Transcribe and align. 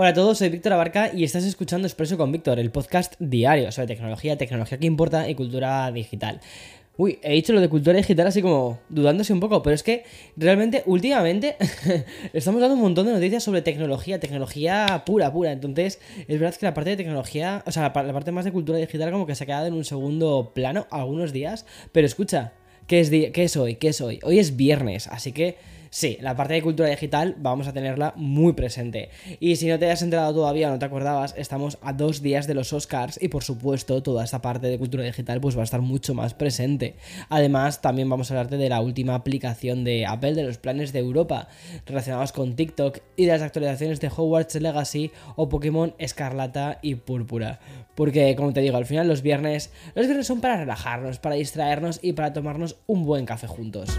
Hola 0.00 0.10
a 0.10 0.14
todos, 0.14 0.38
soy 0.38 0.48
Víctor 0.48 0.74
Abarca 0.74 1.10
y 1.12 1.24
estás 1.24 1.42
escuchando 1.42 1.88
Expreso 1.88 2.16
con 2.16 2.30
Víctor, 2.30 2.60
el 2.60 2.70
podcast 2.70 3.14
diario 3.18 3.72
sobre 3.72 3.88
tecnología, 3.88 4.38
tecnología 4.38 4.78
que 4.78 4.86
importa 4.86 5.28
y 5.28 5.34
cultura 5.34 5.90
digital. 5.90 6.40
Uy, 6.96 7.18
he 7.20 7.32
dicho 7.32 7.52
lo 7.52 7.60
de 7.60 7.68
cultura 7.68 7.96
digital 7.96 8.28
así 8.28 8.40
como 8.40 8.78
dudándose 8.90 9.32
un 9.32 9.40
poco, 9.40 9.60
pero 9.60 9.74
es 9.74 9.82
que 9.82 10.04
realmente 10.36 10.84
últimamente 10.86 11.56
estamos 12.32 12.60
dando 12.60 12.76
un 12.76 12.80
montón 12.80 13.06
de 13.06 13.12
noticias 13.12 13.42
sobre 13.42 13.60
tecnología, 13.60 14.20
tecnología 14.20 15.02
pura, 15.04 15.32
pura. 15.32 15.50
Entonces, 15.50 15.98
es 16.28 16.38
verdad 16.38 16.54
que 16.54 16.66
la 16.66 16.74
parte 16.74 16.90
de 16.90 16.96
tecnología, 16.96 17.64
o 17.66 17.72
sea, 17.72 17.82
la 17.82 17.92
parte 17.92 18.30
más 18.30 18.44
de 18.44 18.52
cultura 18.52 18.78
digital 18.78 19.10
como 19.10 19.26
que 19.26 19.34
se 19.34 19.42
ha 19.42 19.46
quedado 19.48 19.66
en 19.66 19.74
un 19.74 19.84
segundo 19.84 20.52
plano 20.54 20.86
algunos 20.92 21.32
días. 21.32 21.66
Pero 21.90 22.06
escucha, 22.06 22.52
¿qué 22.86 23.00
es, 23.00 23.10
¿qué 23.10 23.32
es 23.42 23.56
hoy? 23.56 23.74
¿Qué 23.74 23.88
es 23.88 24.00
hoy? 24.00 24.20
Hoy 24.22 24.38
es 24.38 24.56
viernes, 24.56 25.08
así 25.08 25.32
que 25.32 25.56
sí, 25.90 26.18
la 26.20 26.36
parte 26.36 26.54
de 26.54 26.62
cultura 26.62 26.88
digital 26.88 27.36
vamos 27.38 27.66
a 27.66 27.72
tenerla 27.72 28.12
muy 28.16 28.52
presente. 28.52 29.10
Y 29.40 29.56
si 29.56 29.68
no 29.68 29.78
te 29.78 29.90
has 29.90 30.02
enterado 30.02 30.34
todavía, 30.34 30.70
no 30.70 30.78
te 30.78 30.84
acordabas, 30.84 31.34
estamos 31.36 31.78
a 31.82 31.92
dos 31.92 32.22
días 32.22 32.46
de 32.46 32.54
los 32.54 32.72
Oscars 32.72 33.18
y 33.22 33.28
por 33.28 33.44
supuesto 33.44 34.02
toda 34.02 34.24
esta 34.24 34.42
parte 34.42 34.68
de 34.68 34.78
cultura 34.78 35.04
digital 35.04 35.40
pues 35.40 35.56
va 35.56 35.60
a 35.62 35.64
estar 35.64 35.80
mucho 35.80 36.14
más 36.14 36.34
presente. 36.34 36.96
Además, 37.28 37.80
también 37.80 38.08
vamos 38.08 38.30
a 38.30 38.34
hablarte 38.34 38.56
de 38.56 38.68
la 38.68 38.80
última 38.80 39.14
aplicación 39.14 39.84
de 39.84 40.06
Apple, 40.06 40.34
de 40.34 40.44
los 40.44 40.58
planes 40.58 40.92
de 40.92 41.00
Europa 41.00 41.48
relacionados 41.86 42.32
con 42.32 42.54
TikTok 42.54 42.98
y 43.16 43.26
de 43.26 43.32
las 43.32 43.42
actualizaciones 43.42 44.00
de 44.00 44.08
Hogwarts 44.08 44.54
Legacy 44.56 45.10
o 45.36 45.48
Pokémon 45.48 45.94
Escarlata 45.98 46.78
y 46.82 46.96
Púrpura. 46.96 47.60
Porque, 47.94 48.36
como 48.36 48.52
te 48.52 48.60
digo, 48.60 48.76
al 48.76 48.86
final 48.86 49.08
los 49.08 49.22
viernes, 49.22 49.72
los 49.94 50.06
viernes 50.06 50.26
son 50.26 50.40
para 50.40 50.56
relajarnos, 50.56 51.18
para 51.18 51.34
distraernos 51.34 51.98
y 52.02 52.12
para 52.12 52.32
tomarnos 52.32 52.76
un 52.86 53.04
buen 53.04 53.26
café 53.26 53.46
juntos. 53.46 53.98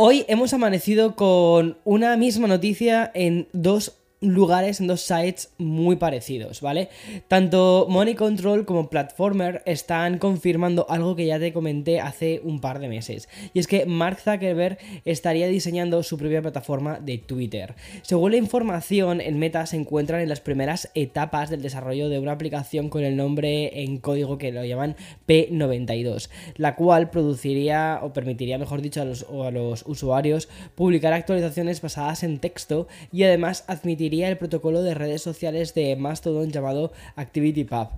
Hoy 0.00 0.24
hemos 0.28 0.52
amanecido 0.52 1.16
con 1.16 1.76
una 1.84 2.16
misma 2.16 2.46
noticia 2.46 3.10
en 3.14 3.48
dos 3.52 3.96
lugares, 4.20 4.80
en 4.80 4.88
dos 4.88 5.02
sites 5.02 5.50
muy 5.58 5.96
parecidos, 5.96 6.60
¿vale? 6.60 6.88
Tanto 7.28 7.86
Money 7.88 8.14
Control 8.14 8.64
como 8.64 8.90
Platformer 8.90 9.62
están 9.64 10.18
confirmando 10.18 10.86
algo 10.88 11.14
que 11.14 11.26
ya 11.26 11.38
te 11.38 11.52
comenté 11.52 12.00
hace 12.00 12.40
un 12.42 12.60
par 12.60 12.80
de 12.80 12.88
meses. 12.88 13.28
Y 13.54 13.60
es 13.60 13.66
que 13.66 13.86
Mark 13.86 14.18
Zuckerberg 14.18 14.78
estaría 15.04 15.46
diseñando 15.46 16.02
su 16.02 16.18
propia 16.18 16.42
plataforma 16.42 16.98
de 16.98 17.18
Twitter. 17.18 17.74
Según 18.02 18.32
la 18.32 18.38
información, 18.38 19.20
en 19.20 19.38
Meta 19.38 19.66
se 19.66 19.76
encuentran 19.76 20.20
en 20.20 20.28
las 20.28 20.40
primeras 20.40 20.90
etapas 20.94 21.50
del 21.50 21.62
desarrollo 21.62 22.08
de 22.08 22.18
una 22.18 22.32
aplicación 22.32 22.88
con 22.88 23.04
el 23.04 23.16
nombre 23.16 23.82
en 23.82 23.98
código 23.98 24.38
que 24.38 24.50
lo 24.50 24.64
llaman 24.64 24.96
P92, 25.28 26.28
la 26.56 26.74
cual 26.74 27.10
produciría 27.10 28.00
o 28.02 28.12
permitiría, 28.12 28.58
mejor 28.58 28.82
dicho, 28.82 29.00
a 29.00 29.04
los, 29.04 29.24
a 29.24 29.50
los 29.50 29.84
usuarios 29.86 30.48
publicar 30.74 31.12
actualizaciones 31.12 31.80
basadas 31.80 32.24
en 32.24 32.40
texto 32.40 32.88
y 33.12 33.22
además 33.22 33.64
admitir 34.08 34.24
el 34.24 34.38
protocolo 34.38 34.82
de 34.82 34.94
redes 34.94 35.22
sociales 35.22 35.74
de 35.74 35.96
Mastodon 35.96 36.50
llamado 36.50 36.92
ActivityPub. 37.16 37.88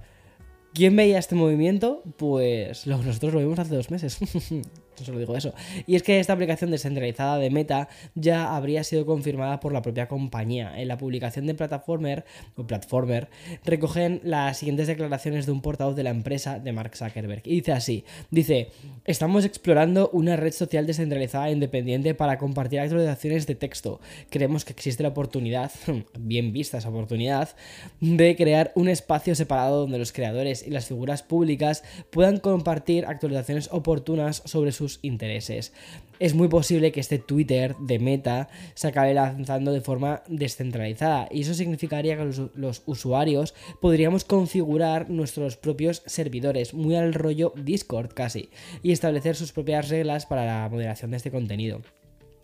¿Quién 0.74 0.96
veía 0.96 1.18
este 1.18 1.34
movimiento? 1.34 2.02
Pues 2.16 2.86
nosotros 2.86 3.32
lo 3.32 3.40
vimos 3.40 3.58
hace 3.58 3.74
dos 3.74 3.90
meses. 3.90 4.18
solo 5.04 5.18
digo 5.18 5.36
eso. 5.36 5.54
Y 5.86 5.96
es 5.96 6.02
que 6.02 6.20
esta 6.20 6.32
aplicación 6.32 6.70
descentralizada 6.70 7.38
de 7.38 7.50
Meta 7.50 7.88
ya 8.14 8.54
habría 8.54 8.84
sido 8.84 9.06
confirmada 9.06 9.60
por 9.60 9.72
la 9.72 9.82
propia 9.82 10.08
compañía. 10.08 10.80
En 10.80 10.88
la 10.88 10.98
publicación 10.98 11.46
de 11.46 11.54
Platformer, 11.54 12.24
o 12.56 12.66
Platformer, 12.66 13.28
recogen 13.64 14.20
las 14.24 14.58
siguientes 14.58 14.86
declaraciones 14.86 15.46
de 15.46 15.52
un 15.52 15.62
portavoz 15.62 15.96
de 15.96 16.02
la 16.02 16.10
empresa 16.10 16.58
de 16.58 16.72
Mark 16.72 16.96
Zuckerberg. 16.96 17.42
Y 17.44 17.56
dice 17.56 17.72
así: 17.72 18.04
dice, 18.30 18.68
estamos 19.04 19.44
explorando 19.44 20.10
una 20.12 20.36
red 20.36 20.52
social 20.52 20.86
descentralizada 20.86 21.48
e 21.48 21.52
independiente 21.52 22.14
para 22.14 22.38
compartir 22.38 22.80
actualizaciones 22.80 23.46
de 23.46 23.54
texto. 23.54 24.00
Creemos 24.30 24.64
que 24.64 24.72
existe 24.72 25.02
la 25.02 25.10
oportunidad, 25.10 25.70
bien 26.18 26.52
vista 26.52 26.78
esa 26.78 26.88
oportunidad, 26.88 27.50
de 28.00 28.36
crear 28.36 28.72
un 28.74 28.88
espacio 28.88 29.34
separado 29.34 29.80
donde 29.80 29.98
los 29.98 30.12
creadores 30.12 30.66
y 30.66 30.70
las 30.70 30.86
figuras 30.86 31.22
públicas 31.22 31.84
puedan 32.10 32.38
compartir 32.38 33.06
actualizaciones 33.06 33.68
oportunas 33.72 34.42
sobre 34.44 34.72
sus 34.72 34.89
intereses. 35.02 35.72
Es 36.18 36.34
muy 36.34 36.48
posible 36.48 36.92
que 36.92 37.00
este 37.00 37.18
Twitter 37.18 37.76
de 37.76 37.98
Meta 37.98 38.48
se 38.74 38.88
acabe 38.88 39.14
lanzando 39.14 39.72
de 39.72 39.80
forma 39.80 40.22
descentralizada 40.28 41.28
y 41.30 41.42
eso 41.42 41.54
significaría 41.54 42.16
que 42.16 42.24
los, 42.24 42.42
los 42.54 42.82
usuarios 42.86 43.54
podríamos 43.80 44.24
configurar 44.24 45.08
nuestros 45.08 45.56
propios 45.56 46.02
servidores, 46.06 46.74
muy 46.74 46.96
al 46.96 47.14
rollo 47.14 47.54
Discord 47.56 48.12
casi, 48.12 48.50
y 48.82 48.92
establecer 48.92 49.36
sus 49.36 49.52
propias 49.52 49.88
reglas 49.88 50.26
para 50.26 50.44
la 50.44 50.68
moderación 50.68 51.10
de 51.12 51.16
este 51.18 51.30
contenido. 51.30 51.80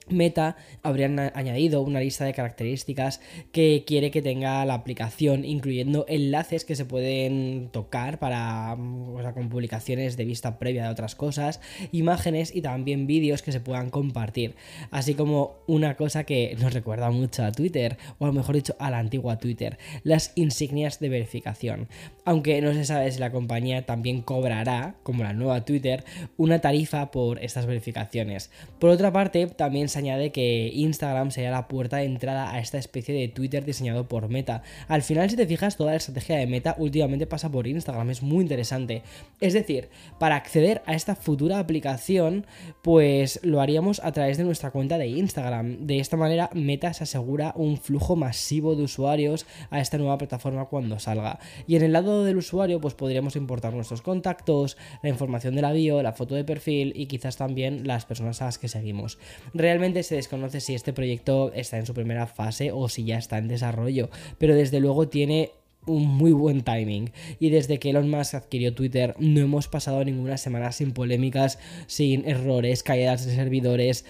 Meta 0.09 0.56
habrían 0.83 1.19
añadido 1.19 1.83
una 1.83 2.00
lista 2.00 2.25
de 2.25 2.33
características 2.33 3.21
que 3.53 3.84
quiere 3.87 4.11
que 4.11 4.22
tenga 4.22 4.65
la 4.65 4.75
aplicación, 4.75 5.44
incluyendo 5.44 6.05
enlaces 6.09 6.65
que 6.65 6.77
se 6.77 6.84
pueden 6.84 7.71
tocar 7.72 8.19
para 8.19 8.77
sea, 9.21 9.33
con 9.33 9.49
publicaciones 9.49 10.16
de 10.16 10.25
vista 10.25 10.59
previa 10.59 10.84
de 10.84 10.91
otras 10.91 11.15
cosas, 11.15 11.61
imágenes 11.93 12.55
y 12.55 12.62
también 12.62 13.06
vídeos 13.06 13.43
que 13.43 13.53
se 13.53 13.61
puedan 13.61 13.91
compartir, 13.91 14.55
así 14.91 15.15
como 15.15 15.56
una 15.66 15.97
cosa 15.97 16.25
que 16.25 16.56
nos 16.61 16.72
recuerda 16.72 17.11
mucho 17.11 17.45
a 17.45 17.53
Twitter, 17.53 17.97
o 18.19 18.25
a 18.25 18.28
lo 18.28 18.34
mejor 18.34 18.55
dicho 18.55 18.77
a 18.78 18.91
la 18.91 18.99
antigua 18.99 19.39
Twitter, 19.39 19.78
las 20.03 20.33
insignias 20.34 21.00
de 21.00 21.09
verificación. 21.09 21.89
Aunque 22.25 22.61
no 22.61 22.72
se 22.72 22.84
sabe 22.84 23.11
si 23.11 23.19
la 23.19 23.33
compañía 23.33 23.87
también 23.87 24.22
cobrará, 24.22 24.97
como 25.03 25.25
la 25.25 25.33
nueva 25.33 25.65
Twitter, 25.65 26.05
una 26.37 26.61
tarifa 26.61 27.11
por 27.11 27.43
estas 27.43 27.66
verificaciones. 27.66 28.50
Por 28.78 28.91
otra 28.91 29.12
parte, 29.12 29.47
también 29.47 29.89
se 29.89 29.96
añade 29.97 30.33
que 30.33 30.71
Instagram 30.73 31.31
sería 31.31 31.51
la 31.51 31.69
puerta 31.69 31.99
de 31.99 32.05
entrada 32.05 32.53
a 32.53 32.59
esta 32.59 32.79
especie 32.79 33.15
de 33.15 33.29
Twitter 33.29 33.65
diseñado 33.65 34.09
por 34.09 34.29
Meta. 34.29 34.62
Al 34.89 35.03
final, 35.03 35.31
si 35.31 35.37
te 35.37 35.47
fijas, 35.47 35.77
toda 35.77 35.93
la 35.93 35.97
estrategia 35.97 36.37
de 36.37 36.47
Meta 36.47 36.75
últimamente 36.79 37.27
pasa 37.27 37.51
por 37.51 37.67
Instagram, 37.67 38.11
es 38.11 38.23
muy 38.23 38.43
interesante. 38.43 39.03
Es 39.41 39.53
decir, 39.53 39.89
para 40.19 40.37
acceder 40.37 40.83
a 40.87 40.95
esta 40.95 41.15
futura 41.15 41.59
aplicación, 41.59 42.47
pues 42.83 43.41
lo 43.43 43.60
haríamos 43.60 44.01
a 44.04 44.13
través 44.13 44.39
de 44.39 44.45
nuestra 44.45 44.71
cuenta 44.71 44.98
de 44.98 45.07
Instagram. 45.09 45.87
De 45.87 45.98
esta 45.98 46.16
manera, 46.16 46.51
Meta 46.53 46.93
se 46.93 47.04
asegura 47.04 47.53
un 47.57 47.77
flujo 47.77 48.16
masivo 48.16 48.77
de 48.77 48.83
usuarios 48.83 49.47
a 49.71 49.81
esta 49.81 49.98
nueva 49.98 50.19
plataforma 50.19 50.66
cuando 50.66 50.98
salga. 50.98 51.39
Y 51.66 51.77
en 51.77 51.83
el 51.83 51.93
lado 51.93 52.25
del 52.25 52.37
usuario, 52.37 52.81
pues 52.81 52.95
podríamos 52.95 53.37
importar 53.37 53.75
nuestros 53.75 54.03
contactos, 54.03 54.77
la 55.03 55.09
información 55.09 55.54
de 55.54 55.63
la 55.63 55.72
bio, 55.72 56.03
la 56.03 56.13
foto 56.13 56.34
de 56.34 56.45
perfil 56.45 56.93
y 56.97 57.07
quizás 57.07 57.37
también 57.37 57.87
las 57.87 58.04
personas 58.04 58.43
a 58.43 58.47
las 58.47 58.59
que 58.59 58.69
seguimos. 58.69 59.19
Realmente 59.54 59.85
se 60.03 60.16
desconoce 60.16 60.60
si 60.60 60.74
este 60.74 60.92
proyecto 60.92 61.53
está 61.53 61.78
en 61.78 61.86
su 61.86 61.94
primera 61.94 62.27
fase 62.27 62.72
o 62.72 62.88
si 62.88 63.04
ya 63.04 63.18
está 63.18 63.38
en 63.38 63.48
desarrollo, 63.48 64.10
pero 64.38 64.54
desde 64.54 64.80
luego 64.80 65.09
tiene 65.09 65.53
un 65.86 66.06
muy 66.06 66.33
buen 66.33 66.62
timing. 66.62 67.12
Y 67.38 67.50
desde 67.50 67.78
que 67.78 67.91
Elon 67.91 68.10
Musk 68.10 68.34
adquirió 68.34 68.74
Twitter, 68.74 69.15
no 69.18 69.41
hemos 69.41 69.68
pasado 69.68 70.04
ninguna 70.04 70.36
semana 70.36 70.72
sin 70.72 70.92
polémicas, 70.92 71.59
sin 71.86 72.28
errores, 72.28 72.83
caídas 72.83 73.24
de 73.24 73.34
servidores, 73.34 74.04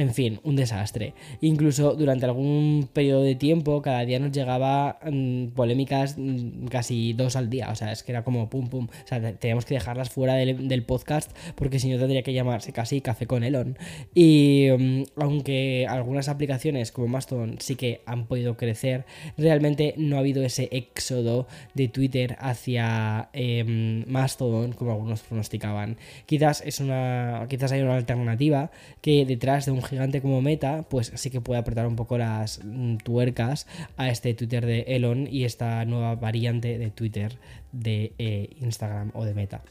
En 0.00 0.14
fin, 0.14 0.40
un 0.44 0.56
desastre. 0.56 1.12
Incluso 1.42 1.92
durante 1.94 2.24
algún 2.24 2.88
periodo 2.90 3.22
de 3.22 3.34
tiempo, 3.34 3.82
cada 3.82 4.06
día 4.06 4.18
nos 4.18 4.32
llegaba 4.32 4.98
mm, 5.04 5.48
polémicas 5.48 6.16
mm, 6.16 6.68
casi 6.68 7.12
dos 7.12 7.36
al 7.36 7.50
día. 7.50 7.68
O 7.70 7.74
sea, 7.74 7.92
es 7.92 8.02
que 8.02 8.12
era 8.12 8.24
como 8.24 8.48
pum 8.48 8.70
pum. 8.70 8.88
O 8.88 9.06
sea, 9.06 9.20
teníamos 9.34 9.66
que 9.66 9.74
dejarlas 9.74 10.08
fuera 10.08 10.36
del, 10.36 10.84
podcast 10.84 11.30
porque 11.54 11.78
si 11.78 11.90
no 11.90 11.98
tendría 11.98 12.22
que 12.22 12.32
llamarse 12.32 12.72
casi 12.72 13.02
café 13.02 13.26
con 13.26 13.44
Elon. 13.44 13.76
Y 14.14 14.68
mm, 14.78 15.02
aunque 15.16 15.86
algunas 15.86 16.30
aplicaciones 16.30 16.92
como 16.92 17.06
Mastodon 17.08 17.56
sí 17.58 17.76
que 17.76 18.00
han 18.06 18.24
podido 18.26 18.56
crecer, 18.56 19.04
realmente 19.36 19.92
no 19.98 20.16
ha 20.16 20.20
habido 20.20 20.42
ese 20.42 20.70
éxodo 20.72 21.46
de 21.74 21.88
Twitter 21.88 22.36
hacia 22.40 23.28
em, 23.34 24.06
Mastodon 24.06 24.72
como 24.72 24.92
algunos 24.92 25.20
pronosticaban. 25.20 25.98
Quizás 26.24 26.62
es 26.64 26.80
una. 26.80 27.44
Quizás 27.50 27.72
hay 27.72 27.82
una 27.82 27.96
alternativa 27.96 28.70
que 29.02 29.26
detrás 29.26 29.66
de 29.66 29.72
un 29.72 29.82
gigante 29.90 30.22
como 30.22 30.40
Meta, 30.40 30.86
pues 30.88 31.12
sí 31.14 31.30
que 31.30 31.40
puede 31.40 31.60
apretar 31.60 31.86
un 31.86 31.96
poco 31.96 32.16
las 32.16 32.60
mm, 32.64 32.96
tuercas 32.98 33.66
a 33.96 34.08
este 34.08 34.32
Twitter 34.34 34.64
de 34.64 34.80
Elon 34.88 35.26
y 35.30 35.44
esta 35.44 35.84
nueva 35.84 36.14
variante 36.14 36.78
de 36.78 36.90
Twitter 36.90 37.38
de 37.72 38.14
eh, 38.18 38.56
Instagram 38.60 39.10
o 39.14 39.24
de 39.24 39.34
Meta. 39.34 39.62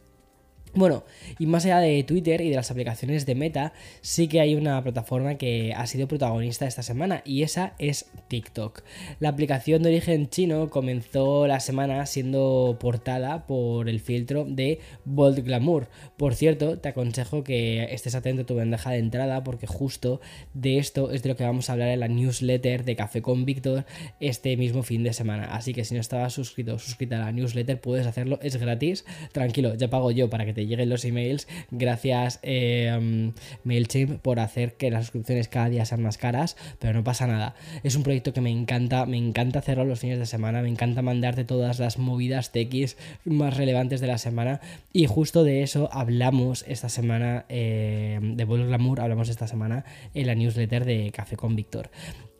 Bueno, 0.75 1.03
y 1.39 1.47
más 1.47 1.65
allá 1.65 1.79
de 1.79 2.03
Twitter 2.03 2.41
y 2.41 2.49
de 2.49 2.55
las 2.55 2.69
aplicaciones 2.69 3.25
de 3.25 3.33
Meta, 3.33 3.73
sí 4.01 4.27
que 4.27 4.39
hay 4.39 4.53
una 4.53 4.81
plataforma 4.83 5.35
que 5.35 5.73
ha 5.75 5.87
sido 5.87 6.07
protagonista 6.07 6.67
esta 6.67 6.83
semana 6.83 7.23
y 7.25 7.41
esa 7.41 7.73
es 7.79 8.11
TikTok. 8.27 8.83
La 9.19 9.29
aplicación 9.29 9.81
de 9.81 9.89
origen 9.89 10.29
chino 10.29 10.69
comenzó 10.69 11.47
la 11.47 11.59
semana 11.59 12.05
siendo 12.05 12.77
portada 12.79 13.47
por 13.47 13.89
el 13.89 13.99
filtro 13.99 14.45
de 14.45 14.79
Bold 15.05 15.43
Glamour. 15.43 15.89
Por 16.17 16.35
cierto, 16.35 16.77
te 16.77 16.89
aconsejo 16.89 17.43
que 17.43 17.91
estés 17.91 18.13
atento 18.13 18.43
a 18.43 18.45
tu 18.45 18.55
bandeja 18.55 18.91
de 18.91 18.99
entrada 18.99 19.43
porque 19.43 19.65
justo 19.65 20.21
de 20.53 20.77
esto 20.77 21.11
es 21.11 21.23
de 21.23 21.29
lo 21.29 21.35
que 21.35 21.45
vamos 21.45 21.69
a 21.69 21.73
hablar 21.73 21.89
en 21.89 22.01
la 22.01 22.07
newsletter 22.07 22.85
de 22.85 22.95
Café 22.95 23.23
con 23.23 23.43
Víctor 23.45 23.85
este 24.19 24.55
mismo 24.55 24.83
fin 24.83 25.03
de 25.03 25.13
semana. 25.13 25.45
Así 25.55 25.73
que 25.73 25.83
si 25.83 25.95
no 25.95 25.99
estabas 26.01 26.33
suscrito 26.33 26.77
suscrita 26.77 27.17
a 27.17 27.25
la 27.25 27.31
newsletter 27.31 27.81
puedes 27.81 28.05
hacerlo, 28.05 28.39
es 28.43 28.57
gratis. 28.57 29.05
Tranquilo, 29.31 29.73
ya 29.73 29.89
pago 29.89 30.11
yo 30.11 30.29
para 30.29 30.45
que 30.45 30.53
te 30.53 30.58
lleguen 30.65 30.89
los 30.89 31.05
emails. 31.05 31.47
Gracias 31.71 32.39
eh, 32.43 33.31
MailChimp 33.63 34.21
por 34.21 34.39
hacer 34.39 34.73
que 34.73 34.91
las 34.91 35.05
suscripciones 35.05 35.47
cada 35.47 35.69
día 35.69 35.85
sean 35.85 36.01
más 36.01 36.17
caras, 36.17 36.57
pero 36.79 36.93
no 36.93 37.03
pasa 37.03 37.27
nada. 37.27 37.55
Es 37.83 37.95
un 37.95 38.03
proyecto 38.03 38.33
que 38.33 38.41
me 38.41 38.51
encanta, 38.51 39.05
me 39.05 39.17
encanta 39.17 39.59
hacerlo 39.59 39.85
los 39.85 39.99
fines 39.99 40.19
de 40.19 40.25
semana, 40.25 40.61
me 40.61 40.69
encanta 40.69 41.01
mandarte 41.01 41.43
todas 41.43 41.79
las 41.79 41.97
movidas 41.97 42.51
TX 42.51 42.97
más 43.25 43.57
relevantes 43.57 44.01
de 44.01 44.07
la 44.07 44.17
semana 44.17 44.61
y 44.93 45.05
justo 45.05 45.43
de 45.43 45.63
eso 45.63 45.89
hablamos 45.91 46.65
esta 46.67 46.89
semana 46.89 47.45
eh, 47.49 48.19
de 48.21 48.45
Vol 48.45 48.67
Glamour, 48.67 49.01
hablamos 49.01 49.29
esta 49.29 49.47
semana 49.47 49.85
en 50.13 50.27
la 50.27 50.35
newsletter 50.35 50.85
de 50.85 51.11
Café 51.11 51.35
con 51.35 51.55
Víctor. 51.55 51.89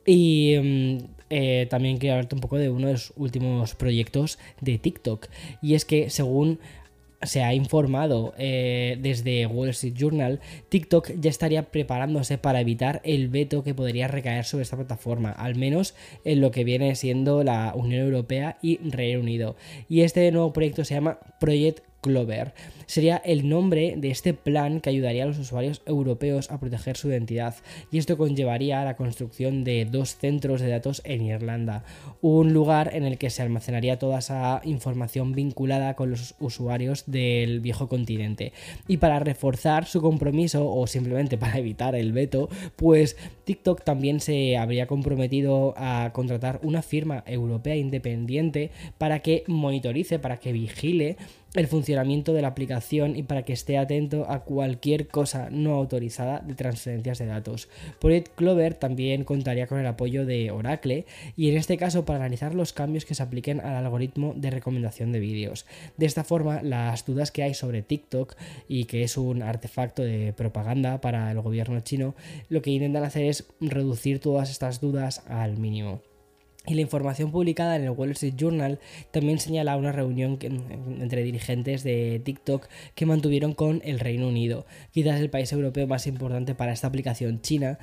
Y 0.05 0.55
mm, 0.57 0.97
eh, 1.29 1.67
también 1.69 1.97
quiero 1.97 2.15
hablarte 2.15 2.35
un 2.35 2.41
poco 2.41 2.57
de 2.57 2.69
uno 2.69 2.87
de 2.87 2.93
los 2.93 3.13
últimos 3.15 3.75
proyectos 3.75 4.39
de 4.61 4.77
TikTok. 4.77 5.27
Y 5.61 5.75
es 5.75 5.85
que 5.85 6.09
según 6.09 6.59
se 7.21 7.43
ha 7.43 7.53
informado 7.53 8.33
eh, 8.37 8.97
desde 9.01 9.45
Wall 9.45 9.69
Street 9.69 9.95
Journal, 9.95 10.39
TikTok 10.69 11.11
ya 11.19 11.29
estaría 11.29 11.63
preparándose 11.63 12.37
para 12.37 12.61
evitar 12.61 13.01
el 13.03 13.27
veto 13.27 13.63
que 13.63 13.73
podría 13.73 14.07
recaer 14.07 14.45
sobre 14.45 14.63
esta 14.63 14.77
plataforma, 14.77 15.31
al 15.31 15.55
menos 15.55 15.95
en 16.23 16.41
lo 16.41 16.51
que 16.51 16.63
viene 16.63 16.95
siendo 16.95 17.43
la 17.43 17.73
Unión 17.75 18.05
Europea 18.05 18.57
y 18.61 18.77
Reino 18.89 19.19
Unido. 19.19 19.55
Y 19.89 20.01
este 20.01 20.31
nuevo 20.31 20.53
proyecto 20.53 20.85
se 20.85 20.95
llama 20.95 21.19
Project 21.39 21.88
Clover. 22.01 22.53
Sería 22.85 23.17
el 23.17 23.47
nombre 23.47 23.95
de 23.97 24.09
este 24.09 24.33
plan 24.33 24.81
que 24.81 24.89
ayudaría 24.89 25.23
a 25.23 25.27
los 25.27 25.37
usuarios 25.37 25.81
europeos 25.85 26.49
a 26.49 26.59
proteger 26.59 26.97
su 26.97 27.09
identidad 27.09 27.55
y 27.91 27.97
esto 27.97 28.17
conllevaría 28.17 28.83
la 28.83 28.95
construcción 28.95 29.63
de 29.63 29.85
dos 29.85 30.15
centros 30.15 30.61
de 30.61 30.69
datos 30.69 31.01
en 31.05 31.21
Irlanda, 31.21 31.83
un 32.21 32.53
lugar 32.53 32.95
en 32.95 33.03
el 33.03 33.17
que 33.17 33.29
se 33.29 33.41
almacenaría 33.41 33.99
toda 33.99 34.19
esa 34.19 34.61
información 34.63 35.33
vinculada 35.33 35.95
con 35.95 36.09
los 36.09 36.35
usuarios 36.39 37.03
del 37.05 37.59
viejo 37.59 37.87
continente. 37.87 38.53
Y 38.87 38.97
para 38.97 39.19
reforzar 39.19 39.85
su 39.85 40.01
compromiso 40.01 40.69
o 40.69 40.87
simplemente 40.87 41.37
para 41.37 41.57
evitar 41.57 41.95
el 41.95 42.11
veto, 42.11 42.49
pues 42.75 43.17
TikTok 43.45 43.83
también 43.83 44.19
se 44.19 44.57
habría 44.57 44.87
comprometido 44.87 45.73
a 45.77 46.11
contratar 46.13 46.59
una 46.63 46.81
firma 46.81 47.23
europea 47.25 47.75
independiente 47.75 48.71
para 48.97 49.19
que 49.19 49.43
monitorice, 49.47 50.19
para 50.19 50.37
que 50.37 50.51
vigile 50.51 51.17
el 51.53 51.67
funcionamiento 51.67 52.33
de 52.33 52.41
la 52.41 52.49
aplicación 52.49 53.15
y 53.15 53.23
para 53.23 53.43
que 53.43 53.53
esté 53.53 53.77
atento 53.77 54.29
a 54.29 54.43
cualquier 54.43 55.07
cosa 55.07 55.49
no 55.49 55.75
autorizada 55.75 56.39
de 56.39 56.53
transferencias 56.53 57.17
de 57.17 57.25
datos. 57.25 57.69
Project 57.99 58.35
Clover 58.35 58.75
también 58.75 59.23
contaría 59.23 59.67
con 59.67 59.79
el 59.79 59.87
apoyo 59.87 60.25
de 60.25 60.51
Oracle 60.51 61.05
y 61.35 61.49
en 61.49 61.57
este 61.57 61.77
caso 61.77 62.05
para 62.05 62.19
analizar 62.19 62.53
los 62.53 62.73
cambios 62.73 63.05
que 63.05 63.15
se 63.15 63.23
apliquen 63.23 63.61
al 63.61 63.85
algoritmo 63.85 64.33
de 64.35 64.51
recomendación 64.51 65.11
de 65.11 65.19
vídeos. 65.19 65.65
De 65.97 66.05
esta 66.05 66.23
forma, 66.23 66.61
las 66.61 67.05
dudas 67.05 67.31
que 67.31 67.43
hay 67.43 67.53
sobre 67.53 67.81
TikTok 67.81 68.35
y 68.67 68.85
que 68.85 69.03
es 69.03 69.17
un 69.17 69.41
artefacto 69.41 70.03
de 70.03 70.33
propaganda 70.33 71.01
para 71.01 71.31
el 71.31 71.41
gobierno 71.41 71.79
chino, 71.79 72.15
lo 72.49 72.61
que 72.61 72.71
intentan 72.71 73.03
hacer 73.03 73.25
es 73.25 73.45
reducir 73.59 74.19
todas 74.19 74.51
estas 74.51 74.79
dudas 74.81 75.23
al 75.27 75.57
mínimo. 75.57 76.01
Y 76.69 76.75
la 76.75 76.81
información 76.81 77.31
publicada 77.31 77.75
en 77.75 77.83
el 77.83 77.89
Wall 77.89 78.11
Street 78.11 78.35
Journal 78.37 78.79
también 79.09 79.39
señala 79.39 79.75
una 79.75 79.91
reunión 79.91 80.37
entre 81.01 81.23
dirigentes 81.23 81.83
de 81.83 82.21
TikTok 82.23 82.67
que 82.93 83.07
mantuvieron 83.07 83.55
con 83.55 83.81
el 83.83 83.99
Reino 83.99 84.27
Unido, 84.27 84.67
quizás 84.91 85.19
el 85.19 85.31
país 85.31 85.51
europeo 85.51 85.87
más 85.87 86.05
importante 86.05 86.53
para 86.53 86.71
esta 86.71 86.85
aplicación 86.85 87.41
china, 87.41 87.79